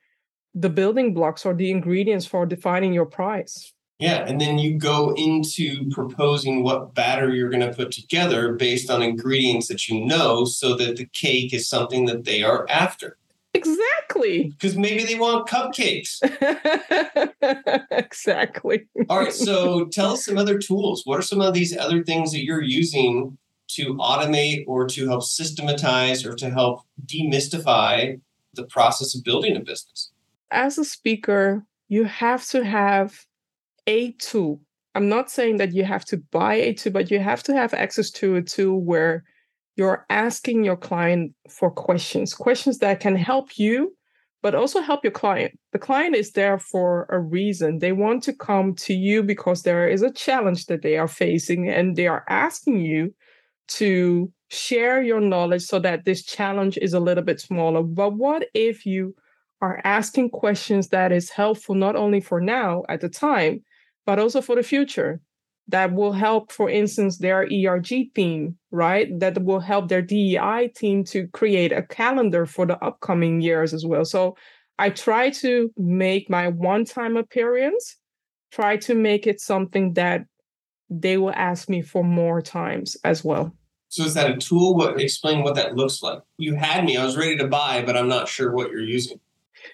[0.55, 5.15] the building blocks or the ingredients for defining your price yeah, and then you go
[5.15, 10.45] into proposing what batter you're going to put together based on ingredients that you know
[10.45, 13.17] so that the cake is something that they are after.
[13.55, 14.49] Exactly.
[14.49, 16.19] Because maybe they want cupcakes.
[17.93, 18.87] exactly.
[19.09, 21.03] All right, so tell us some other tools.
[21.05, 25.23] What are some of these other things that you're using to automate or to help
[25.23, 28.21] systematize or to help demystify
[28.55, 30.11] the process of building a business?
[30.51, 33.25] As a speaker, you have to have
[33.87, 34.61] a tool.
[34.95, 37.75] I'm not saying that you have to buy a tool, but you have to have
[37.75, 39.25] access to a tool where
[39.77, 43.97] you're asking your client for questions, questions that can help you,
[44.41, 45.59] but also help your client.
[45.73, 47.79] The client is there for a reason.
[47.79, 51.69] They want to come to you because there is a challenge that they are facing
[51.69, 53.13] and they are asking you
[53.67, 57.83] to share your knowledge so that this challenge is a little bit smaller.
[57.83, 59.15] But what if you
[59.61, 63.65] are asking questions that is helpful not only for now at the time,
[64.07, 65.21] but also for the future
[65.69, 69.19] that will help, for instance, their ERG team, right?
[69.19, 73.85] That will help their DEI team to create a calendar for the upcoming years as
[73.87, 74.05] well.
[74.05, 74.37] So
[74.79, 77.97] I try to make my one time appearance,
[78.53, 80.27] try to make it something that
[80.91, 83.57] they will ask me for more times as well.
[83.89, 84.75] So is that a tool?
[84.75, 86.19] What explain what that looks like?
[86.37, 89.19] You had me, I was ready to buy, but I'm not sure what you're using.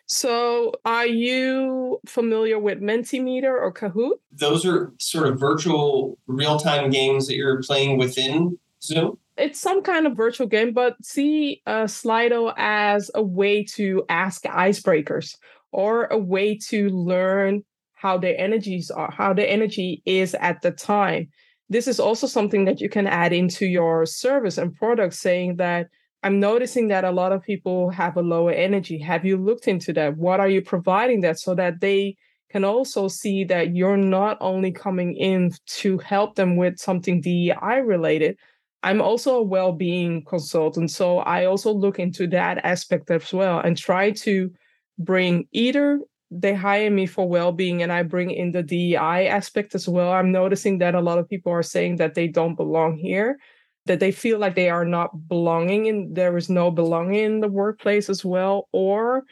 [0.07, 4.15] So, are you familiar with Mentimeter or Kahoot?
[4.33, 9.19] Those are sort of virtual real time games that you're playing within Zoom?
[9.37, 14.43] It's some kind of virtual game, but see uh, Slido as a way to ask
[14.45, 15.37] icebreakers
[15.73, 20.71] or a way to learn how their energies are, how the energy is at the
[20.71, 21.29] time.
[21.69, 25.89] This is also something that you can add into your service and product, saying that
[26.23, 28.99] I'm noticing that a lot of people have a lower energy.
[28.99, 30.17] Have you looked into that?
[30.17, 32.17] What are you providing that so that they
[32.51, 37.81] can also see that you're not only coming in to help them with something DEI
[37.85, 38.37] related.
[38.83, 43.77] I'm also a well-being consultant, so I also look into that aspect as well and
[43.77, 44.51] try to
[44.99, 46.01] bring either
[46.33, 50.13] they hire me for well-being and I bring in the DEI aspect as well.
[50.13, 53.39] I'm noticing that a lot of people are saying that they don't belong here
[53.87, 57.49] that they feel like they are not belonging and there is no belonging in the
[57.49, 59.25] workplace as well or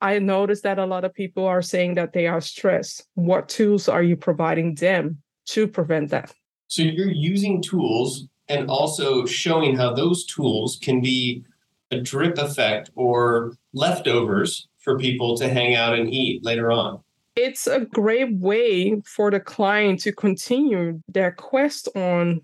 [0.00, 3.06] i noticed that a lot of people are saying that they are stressed.
[3.14, 6.34] What tools are you providing them to prevent that?
[6.66, 11.44] So you're using tools and also showing how those tools can be
[11.90, 17.00] a drip effect or leftovers for people to hang out and eat later on.
[17.36, 22.42] It's a great way for the client to continue their quest on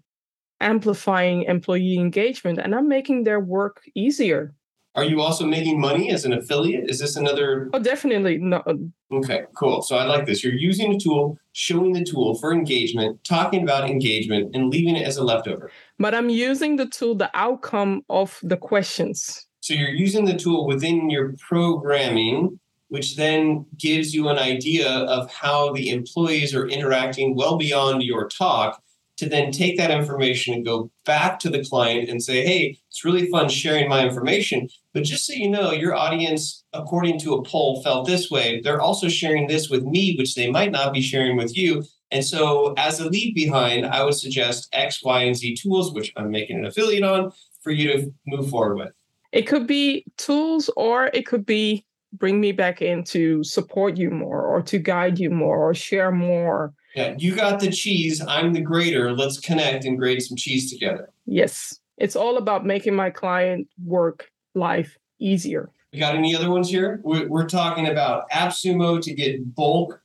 [0.60, 4.54] amplifying employee engagement and I'm making their work easier.
[4.94, 6.90] Are you also making money as an affiliate?
[6.90, 7.70] Is this another?
[7.72, 8.38] Oh, definitely.
[8.38, 8.56] No.
[8.66, 8.74] Uh,
[9.12, 9.80] okay, cool.
[9.82, 10.42] So I like this.
[10.42, 15.06] You're using a tool, showing the tool for engagement, talking about engagement, and leaving it
[15.06, 15.70] as a leftover.
[16.00, 19.46] But I'm using the tool, the outcome of the questions.
[19.60, 25.30] So you're using the tool within your programming, which then gives you an idea of
[25.30, 28.82] how the employees are interacting well beyond your talk
[29.18, 33.04] to then take that information and go back to the client and say, hey, it's
[33.04, 34.68] really fun sharing my information.
[34.94, 38.60] But just so you know, your audience, according to a poll, felt this way.
[38.60, 41.84] They're also sharing this with me, which they might not be sharing with you.
[42.10, 46.10] And so, as a leave behind, I would suggest X, Y, and Z tools, which
[46.16, 48.94] I'm making an affiliate on, for you to move forward with.
[49.32, 51.84] It could be tools, or it could be
[52.14, 56.10] bring me back in to support you more, or to guide you more, or share
[56.10, 58.20] more yeah, you got the cheese.
[58.26, 59.12] I'm the grader.
[59.12, 61.10] Let's connect and grade some cheese together.
[61.26, 61.78] Yes.
[61.96, 65.70] It's all about making my client work life easier.
[65.92, 67.00] We got any other ones here?
[67.04, 70.00] We're, we're talking about AppSumo to get bulk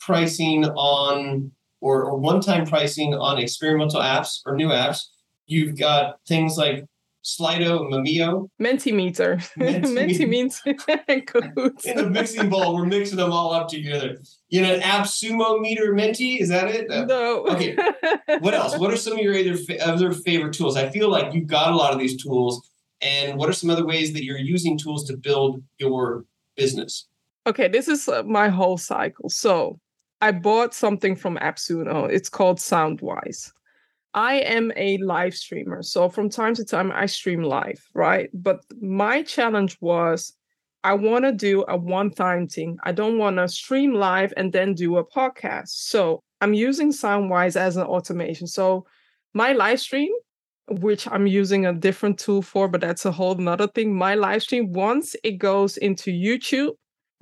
[0.00, 1.50] pricing on
[1.80, 5.06] or, or one-time pricing on experimental apps or new apps.
[5.46, 6.84] You've got things like
[7.24, 8.48] Slido, Mimeo.
[8.60, 9.38] Mentimeter.
[9.56, 11.84] Mentimeter and Cahoots.
[11.84, 14.20] In the mixing bowl, we're mixing them all up together.
[14.48, 16.88] You know, AppSumo meter Menti, is that it?
[16.88, 17.46] No.
[17.46, 17.76] Okay.
[18.40, 18.78] What else?
[18.78, 20.76] What are some of your other, other favorite tools?
[20.76, 22.68] I feel like you've got a lot of these tools.
[23.00, 26.24] And what are some other ways that you're using tools to build your
[26.56, 27.06] business?
[27.46, 29.28] Okay, this is uh, my whole cycle.
[29.28, 29.78] So
[30.20, 32.08] I bought something from AppSumo.
[32.10, 33.52] It's called Soundwise.
[34.14, 35.82] I am a live streamer.
[35.82, 38.28] So from time to time, I stream live, right?
[38.34, 40.34] But my challenge was
[40.84, 42.76] I want to do a one time thing.
[42.82, 45.68] I don't want to stream live and then do a podcast.
[45.68, 48.46] So I'm using Soundwise as an automation.
[48.46, 48.84] So
[49.32, 50.12] my live stream,
[50.68, 53.94] which I'm using a different tool for, but that's a whole nother thing.
[53.94, 56.72] My live stream, once it goes into YouTube,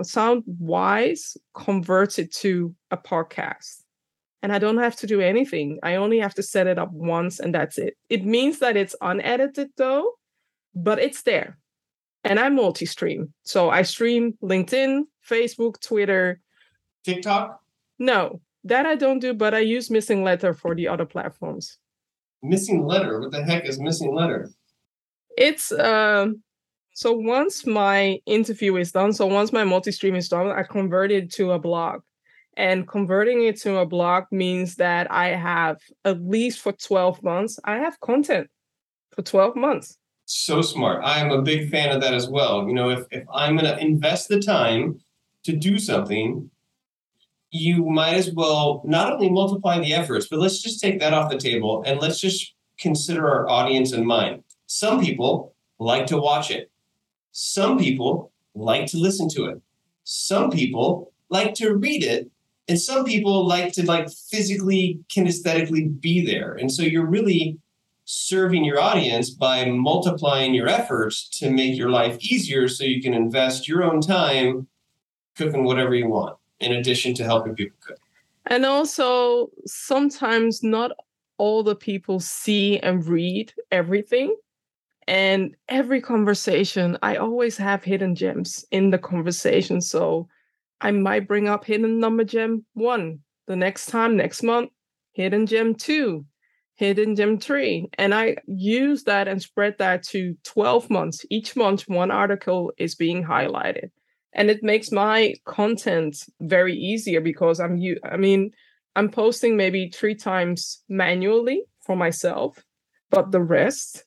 [0.02, 3.82] Soundwise converts it to a podcast.
[4.42, 5.78] And I don't have to do anything.
[5.82, 7.96] I only have to set it up once and that's it.
[8.08, 10.12] It means that it's unedited though,
[10.74, 11.58] but it's there.
[12.24, 13.32] And I multi stream.
[13.42, 16.40] So I stream LinkedIn, Facebook, Twitter,
[17.04, 17.60] TikTok?
[17.98, 21.78] No, that I don't do, but I use MissingLettr for the other platforms.
[22.44, 23.20] MissingLettr?
[23.20, 24.48] What the heck is MissingLettr?
[25.36, 26.42] It's um
[26.92, 31.32] so once my interview is done, so once my multi-stream is done, I convert it
[31.34, 32.00] to a blog.
[32.56, 37.58] And converting it to a blog means that I have at least for 12 months,
[37.64, 38.48] I have content
[39.10, 39.98] for 12 months.
[40.26, 41.02] So smart.
[41.04, 42.66] I am a big fan of that as well.
[42.66, 45.00] You know, if, if I'm going to invest the time
[45.44, 46.50] to do something,
[47.50, 51.30] you might as well not only multiply the efforts, but let's just take that off
[51.30, 54.42] the table and let's just consider our audience in mind.
[54.66, 56.70] Some people like to watch it.
[57.32, 59.60] Some people like to listen to it.
[60.04, 62.30] Some people like to read it.
[62.68, 66.54] And some people like to like physically kinesthetically be there.
[66.54, 67.58] And so you're really
[68.04, 73.14] serving your audience by multiplying your efforts to make your life easier so you can
[73.14, 74.66] invest your own time
[75.36, 77.98] cooking whatever you want in addition to helping people cook.
[78.46, 80.92] And also sometimes not
[81.38, 84.36] all the people see and read everything.
[85.06, 89.80] And every conversation, I always have hidden gems in the conversation.
[89.80, 90.28] So
[90.80, 93.20] I might bring up hidden number gem one.
[93.46, 94.70] The next time, next month,
[95.12, 96.24] hidden gem two,
[96.74, 97.88] hidden gem three.
[97.98, 101.26] And I use that and spread that to 12 months.
[101.30, 103.90] Each month, one article is being highlighted.
[104.32, 108.52] And it makes my content very easier because I'm you I mean,
[108.96, 112.64] I'm posting maybe three times manually for myself,
[113.10, 114.04] but the rest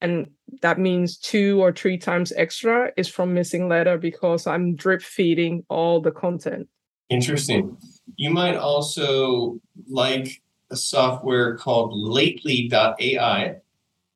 [0.00, 0.28] and
[0.62, 6.00] that means two or three times extra is from MissingLettr because i'm drip feeding all
[6.00, 6.68] the content.
[7.08, 7.76] Interesting.
[8.16, 13.56] You might also like a software called lately.ai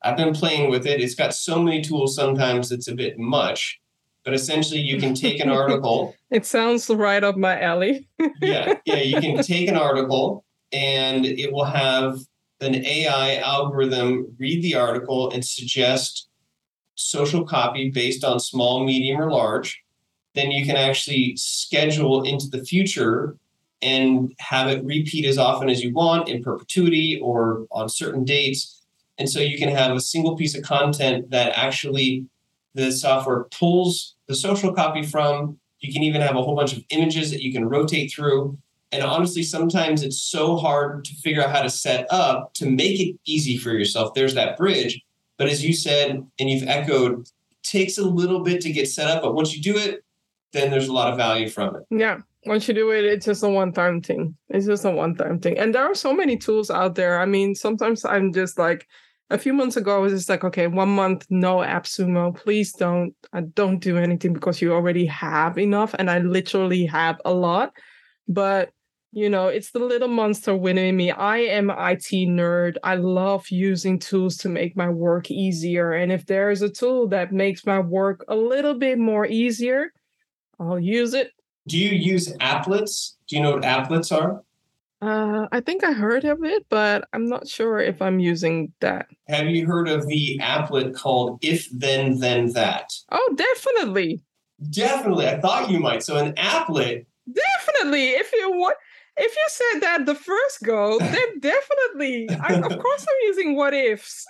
[0.03, 0.99] i've been playing with it.
[1.01, 3.79] It's got so many tools sometimes it's a bit much
[4.23, 8.07] but essentially you can take an article it sounds right up my alley.
[8.41, 12.19] Yeah yeah you can take an article and it will have
[12.61, 16.29] an AI algorithm read the article and suggest
[16.95, 19.81] social copy based on small, medium, or large,
[20.35, 23.37] then you can actually schedule into the future
[23.81, 28.83] and have it repeat as often as you want in perpetuity or on certain dates.
[29.17, 32.25] And so you can have a single piece of content that actually
[32.73, 35.57] the software pulls the social copy from.
[35.79, 38.57] You can even have a whole bunch of images that you can rotate through.
[38.91, 42.99] And honestly, sometimes it's so hard to figure out how to set up to make
[42.99, 44.13] it easy for yourself.
[44.13, 45.01] There's that bridge.
[45.37, 47.27] But as you said, and you've echoed,
[47.63, 49.23] takes a little bit to get set up.
[49.23, 50.03] But once you do it,
[50.51, 51.83] then there's a lot of value from it.
[51.89, 52.19] Yeah.
[52.45, 54.35] Once you do it, it's just a one time thing.
[54.49, 55.57] It's just a one time thing.
[55.57, 57.21] And there are so many tools out there.
[57.21, 58.87] I mean, sometimes I'm just like,
[59.29, 62.35] a few months ago, I was just like, okay, one month, no AppSumo.
[62.35, 65.95] Please don't, uh, don't do anything because you already have enough.
[65.97, 67.71] And I literally have a lot.
[68.27, 68.71] But
[69.11, 71.11] you know, it's the little monster within me.
[71.11, 72.77] I am IT nerd.
[72.83, 75.91] I love using tools to make my work easier.
[75.91, 79.91] And if there is a tool that makes my work a little bit more easier,
[80.59, 81.31] I'll use it.
[81.67, 83.15] Do you use applets?
[83.27, 84.43] Do you know what applets are?
[85.01, 89.07] Uh, I think I heard of it, but I'm not sure if I'm using that.
[89.27, 92.89] Have you heard of the applet called If Then Then That?
[93.11, 94.21] Oh, definitely.
[94.69, 95.27] Definitely.
[95.27, 96.03] I thought you might.
[96.03, 97.05] So an applet.
[97.31, 98.09] Definitely.
[98.09, 98.77] If you want
[99.17, 102.29] if you said that the first go, then definitely.
[102.29, 104.25] I, of course, I'm using what ifs.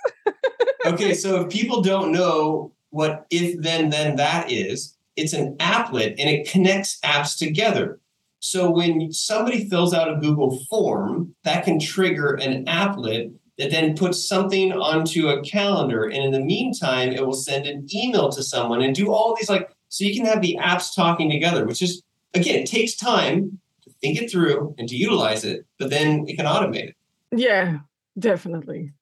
[0.86, 6.14] okay, so if people don't know what if then then that is, it's an applet
[6.18, 8.00] and it connects apps together.
[8.40, 13.96] So when somebody fills out a Google form, that can trigger an applet that then
[13.96, 16.04] puts something onto a calendar.
[16.04, 19.48] And in the meantime, it will send an email to someone and do all these
[19.48, 22.02] like, so you can have the apps talking together, which is,
[22.34, 23.60] again, it takes time
[24.02, 26.96] think it through and to utilize it, but then it can automate it.
[27.30, 27.78] Yeah,
[28.18, 28.92] definitely.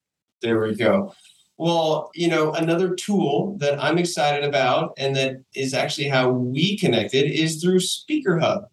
[0.42, 1.14] There we go.
[1.58, 6.78] Well, you know, another tool that I'm excited about and that is actually how we
[6.78, 8.64] connected is through Speaker Hub.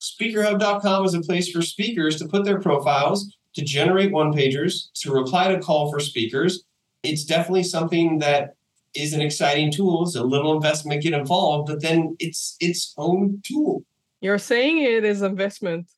[0.00, 5.12] SpeakerHub.com is a place for speakers to put their profiles, to generate one pagers, to
[5.12, 6.62] reply to call for speakers.
[7.02, 8.54] It's definitely something that
[8.94, 10.04] is an exciting tool.
[10.04, 13.84] It's a little investment get involved, but then it's its own tool.
[14.20, 15.88] You're saying it is investment.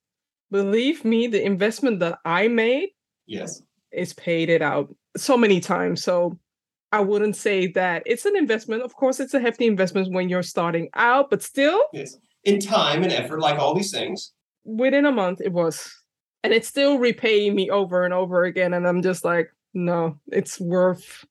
[0.50, 2.90] Believe me, the investment that I made
[3.26, 3.62] yes
[3.92, 6.02] is paid it out so many times.
[6.02, 6.38] So
[6.92, 8.82] I wouldn't say that it's an investment.
[8.82, 11.82] Of course, it's a hefty investment when you're starting out, but still.
[11.92, 12.16] Yes.
[12.44, 14.32] In time and effort, like all these things.
[14.64, 15.94] Within a month, it was.
[16.42, 18.72] And it's still repaying me over and over again.
[18.72, 21.24] And I'm just like, no, it's worth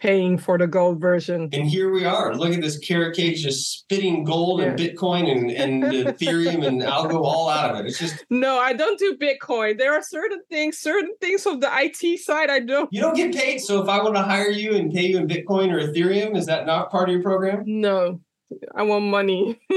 [0.00, 1.48] paying for the gold version.
[1.52, 2.34] And here we are.
[2.34, 4.68] Look at this carrot cake just spitting gold yeah.
[4.68, 5.82] and Bitcoin and, and
[6.18, 7.88] Ethereum and algo all out of it.
[7.88, 9.78] It's just no, I don't do Bitcoin.
[9.78, 12.92] There are certain things, certain things of the IT side I don't.
[12.92, 13.58] You don't get paid.
[13.58, 16.46] So if I want to hire you and pay you in Bitcoin or Ethereum, is
[16.46, 17.62] that not part of your program?
[17.66, 18.20] No.
[18.74, 19.60] I want money.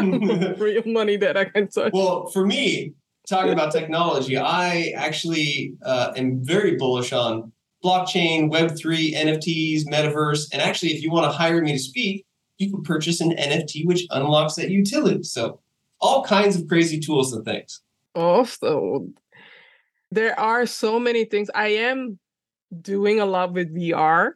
[0.00, 1.92] Real money that I can touch.
[1.92, 2.94] Well, for me,
[3.28, 7.52] talking about technology, I actually uh, am very bullish on
[7.84, 10.48] blockchain, Web3, NFTs, metaverse.
[10.52, 12.24] And actually, if you want to hire me to speak,
[12.58, 15.22] you can purchase an NFT which unlocks that utility.
[15.22, 15.60] So,
[16.00, 17.80] all kinds of crazy tools and things.
[18.14, 19.06] Also,
[20.10, 21.50] there are so many things.
[21.54, 22.18] I am
[22.80, 24.32] doing a lot with VR.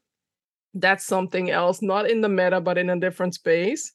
[0.74, 3.92] That's something else, not in the meta, but in a different space.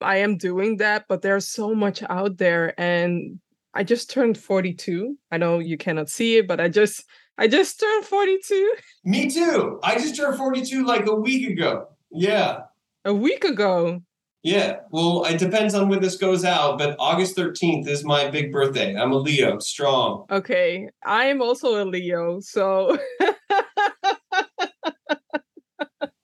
[0.00, 2.78] I am doing that, but there's so much out there.
[2.78, 3.38] And
[3.74, 5.16] I just turned 42.
[5.30, 7.04] I know you cannot see it, but I just
[7.38, 8.74] I just turned 42.
[9.04, 9.80] Me too.
[9.82, 11.88] I just turned 42 like a week ago.
[12.10, 12.60] Yeah.
[13.04, 14.02] A week ago.
[14.42, 14.80] Yeah.
[14.90, 18.94] Well, it depends on when this goes out, but August 13th is my big birthday.
[18.96, 20.26] I'm a Leo, strong.
[20.30, 20.88] Okay.
[21.04, 22.98] I am also a Leo, so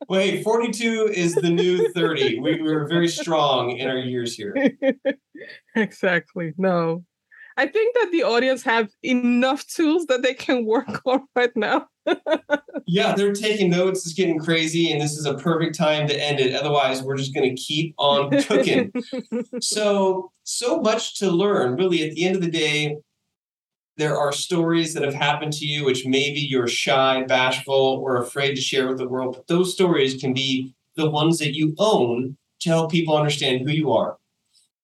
[0.08, 2.40] Wait, 42 is the new 30.
[2.40, 4.56] We were very strong in our years here.
[5.76, 6.54] exactly.
[6.56, 7.04] No.
[7.58, 11.88] I think that the audience have enough tools that they can work on right now.
[12.86, 14.06] yeah, they're taking notes.
[14.06, 16.54] It's getting crazy, and this is a perfect time to end it.
[16.54, 18.92] Otherwise, we're just going to keep on cooking.
[19.60, 21.74] so, so much to learn.
[21.74, 22.96] Really, at the end of the day,
[23.96, 28.54] there are stories that have happened to you which maybe you're shy, bashful, or afraid
[28.54, 29.34] to share with the world.
[29.34, 33.72] But those stories can be the ones that you own to help people understand who
[33.72, 34.17] you are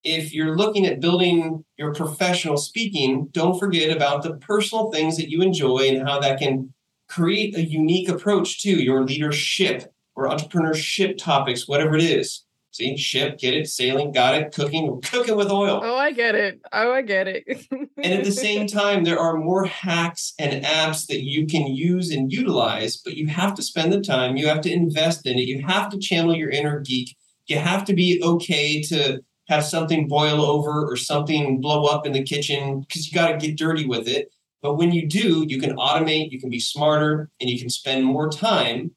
[0.05, 5.29] if you're looking at building your professional speaking, don't forget about the personal things that
[5.29, 6.73] you enjoy and how that can
[7.09, 12.43] create a unique approach to your leadership or entrepreneurship topics, whatever it is.
[12.71, 15.79] See, ship, get it, sailing, got it, cooking, cooking with oil.
[15.81, 16.59] Oh, I get it.
[16.73, 17.45] Oh, I get it.
[17.71, 22.11] and at the same time, there are more hacks and apps that you can use
[22.11, 25.47] and utilize, but you have to spend the time, you have to invest in it,
[25.47, 27.15] you have to channel your inner geek.
[27.47, 32.13] You have to be okay to have something boil over or something blow up in
[32.13, 34.31] the kitchen because you got to get dirty with it.
[34.61, 38.03] But when you do, you can automate, you can be smarter, and you can spend
[38.03, 38.91] more time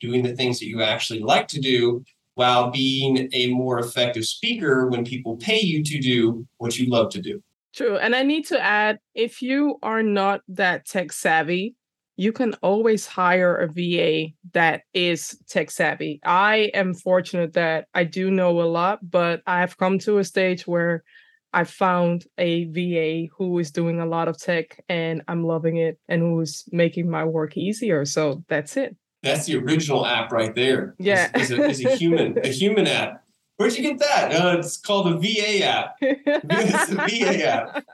[0.00, 4.88] doing the things that you actually like to do while being a more effective speaker
[4.88, 7.42] when people pay you to do what you love to do.
[7.74, 7.96] True.
[7.96, 11.74] And I need to add if you are not that tech savvy,
[12.16, 16.20] you can always hire a VA that is tech savvy.
[16.24, 20.66] I am fortunate that I do know a lot, but I've come to a stage
[20.66, 21.02] where
[21.52, 25.98] I found a VA who is doing a lot of tech and I'm loving it
[26.08, 28.04] and who's making my work easier.
[28.04, 28.96] So that's it.
[29.22, 30.94] That's the original app right there.
[30.98, 31.30] Yeah.
[31.36, 33.23] Is, is, a, is a human, a human app.
[33.56, 34.32] Where'd you get that?
[34.32, 35.94] Uh, it's called a VA app.
[36.00, 37.84] it's a VA app.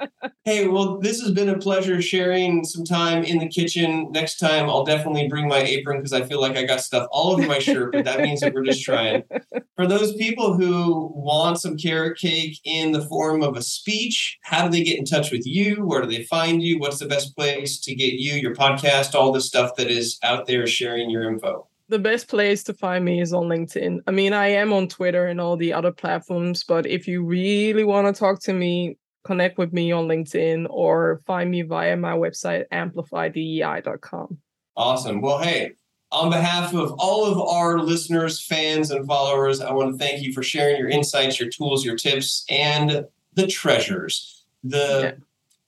[0.44, 4.10] Hey, well, this has been a pleasure sharing some time in the kitchen.
[4.10, 7.32] Next time, I'll definitely bring my apron because I feel like I got stuff all
[7.32, 9.24] over my shirt, but that means that we're just trying.
[9.76, 14.64] For those people who want some carrot cake in the form of a speech, how
[14.64, 15.84] do they get in touch with you?
[15.84, 16.78] Where do they find you?
[16.78, 20.46] What's the best place to get you, your podcast, all the stuff that is out
[20.46, 21.69] there sharing your info?
[21.90, 24.00] The best place to find me is on LinkedIn.
[24.06, 27.84] I mean, I am on Twitter and all the other platforms, but if you really
[27.84, 32.12] want to talk to me, connect with me on LinkedIn or find me via my
[32.12, 34.38] website, amplifydei.com.
[34.76, 35.20] Awesome.
[35.20, 35.72] Well, hey,
[36.12, 40.32] on behalf of all of our listeners, fans, and followers, I want to thank you
[40.32, 44.44] for sharing your insights, your tools, your tips, and the treasures.
[44.62, 45.24] The yeah.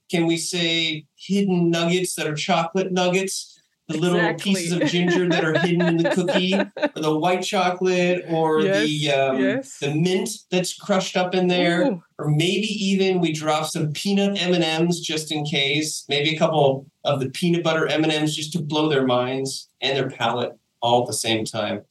[0.09, 3.52] can we say hidden nuggets that are chocolate nuggets?
[3.89, 4.55] The little exactly.
[4.55, 8.87] pieces of ginger that are hidden in the cookie, or the white chocolate, or yes,
[8.87, 9.79] the um, yes.
[9.79, 12.03] the mint that's crushed up in there, Ooh.
[12.19, 16.05] or maybe even we drop some peanut M and M's just in case.
[16.09, 19.69] Maybe a couple of the peanut butter M and M's just to blow their minds
[19.81, 21.83] and their palate all at the same time.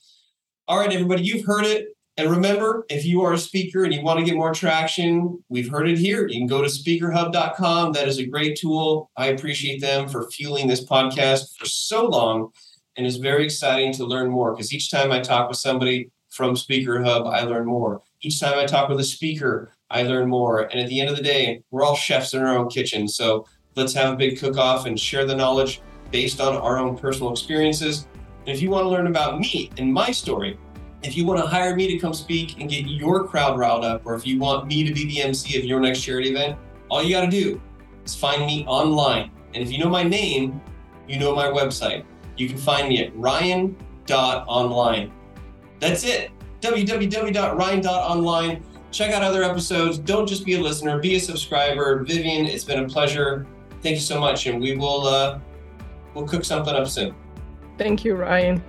[0.68, 1.88] All right, everybody, you've heard it.
[2.22, 5.72] And remember, if you are a speaker and you want to get more traction, we've
[5.72, 6.28] heard it here.
[6.28, 7.94] You can go to speakerhub.com.
[7.94, 9.10] That is a great tool.
[9.18, 12.52] I appreciate them for fueling this podcast for so long.
[12.96, 16.56] And it's very exciting to learn more because each time I talk with somebody from
[16.56, 18.04] Speaker Hub, I learn more.
[18.22, 20.60] Each time I talk with a speaker, I learn more.
[20.60, 23.08] And at the end of the day, we're all chefs in our own kitchen.
[23.08, 26.96] So let's have a big cook off and share the knowledge based on our own
[27.00, 28.06] personal experiences.
[28.46, 30.60] And if you want to learn about me and my story,
[31.04, 34.04] if you want to hire me to come speak and get your crowd riled up,
[34.06, 36.58] or if you want me to be the MC of your next charity event,
[36.90, 37.60] all you got to do
[38.06, 39.32] is find me online.
[39.54, 40.62] And if you know my name,
[41.08, 42.06] you know my website.
[42.38, 45.12] You can find me at ryan.online.
[45.80, 46.32] That's it.
[46.62, 48.64] www.ryan.online.
[48.92, 49.98] Check out other episodes.
[49.98, 52.04] Don't just be a listener, be a subscriber.
[52.04, 53.48] Vivian, it's been a pleasure.
[53.82, 55.40] Thank you so much, and we will uh,
[56.14, 57.16] we'll cook something up soon.
[57.78, 58.62] Thank you, Ryan.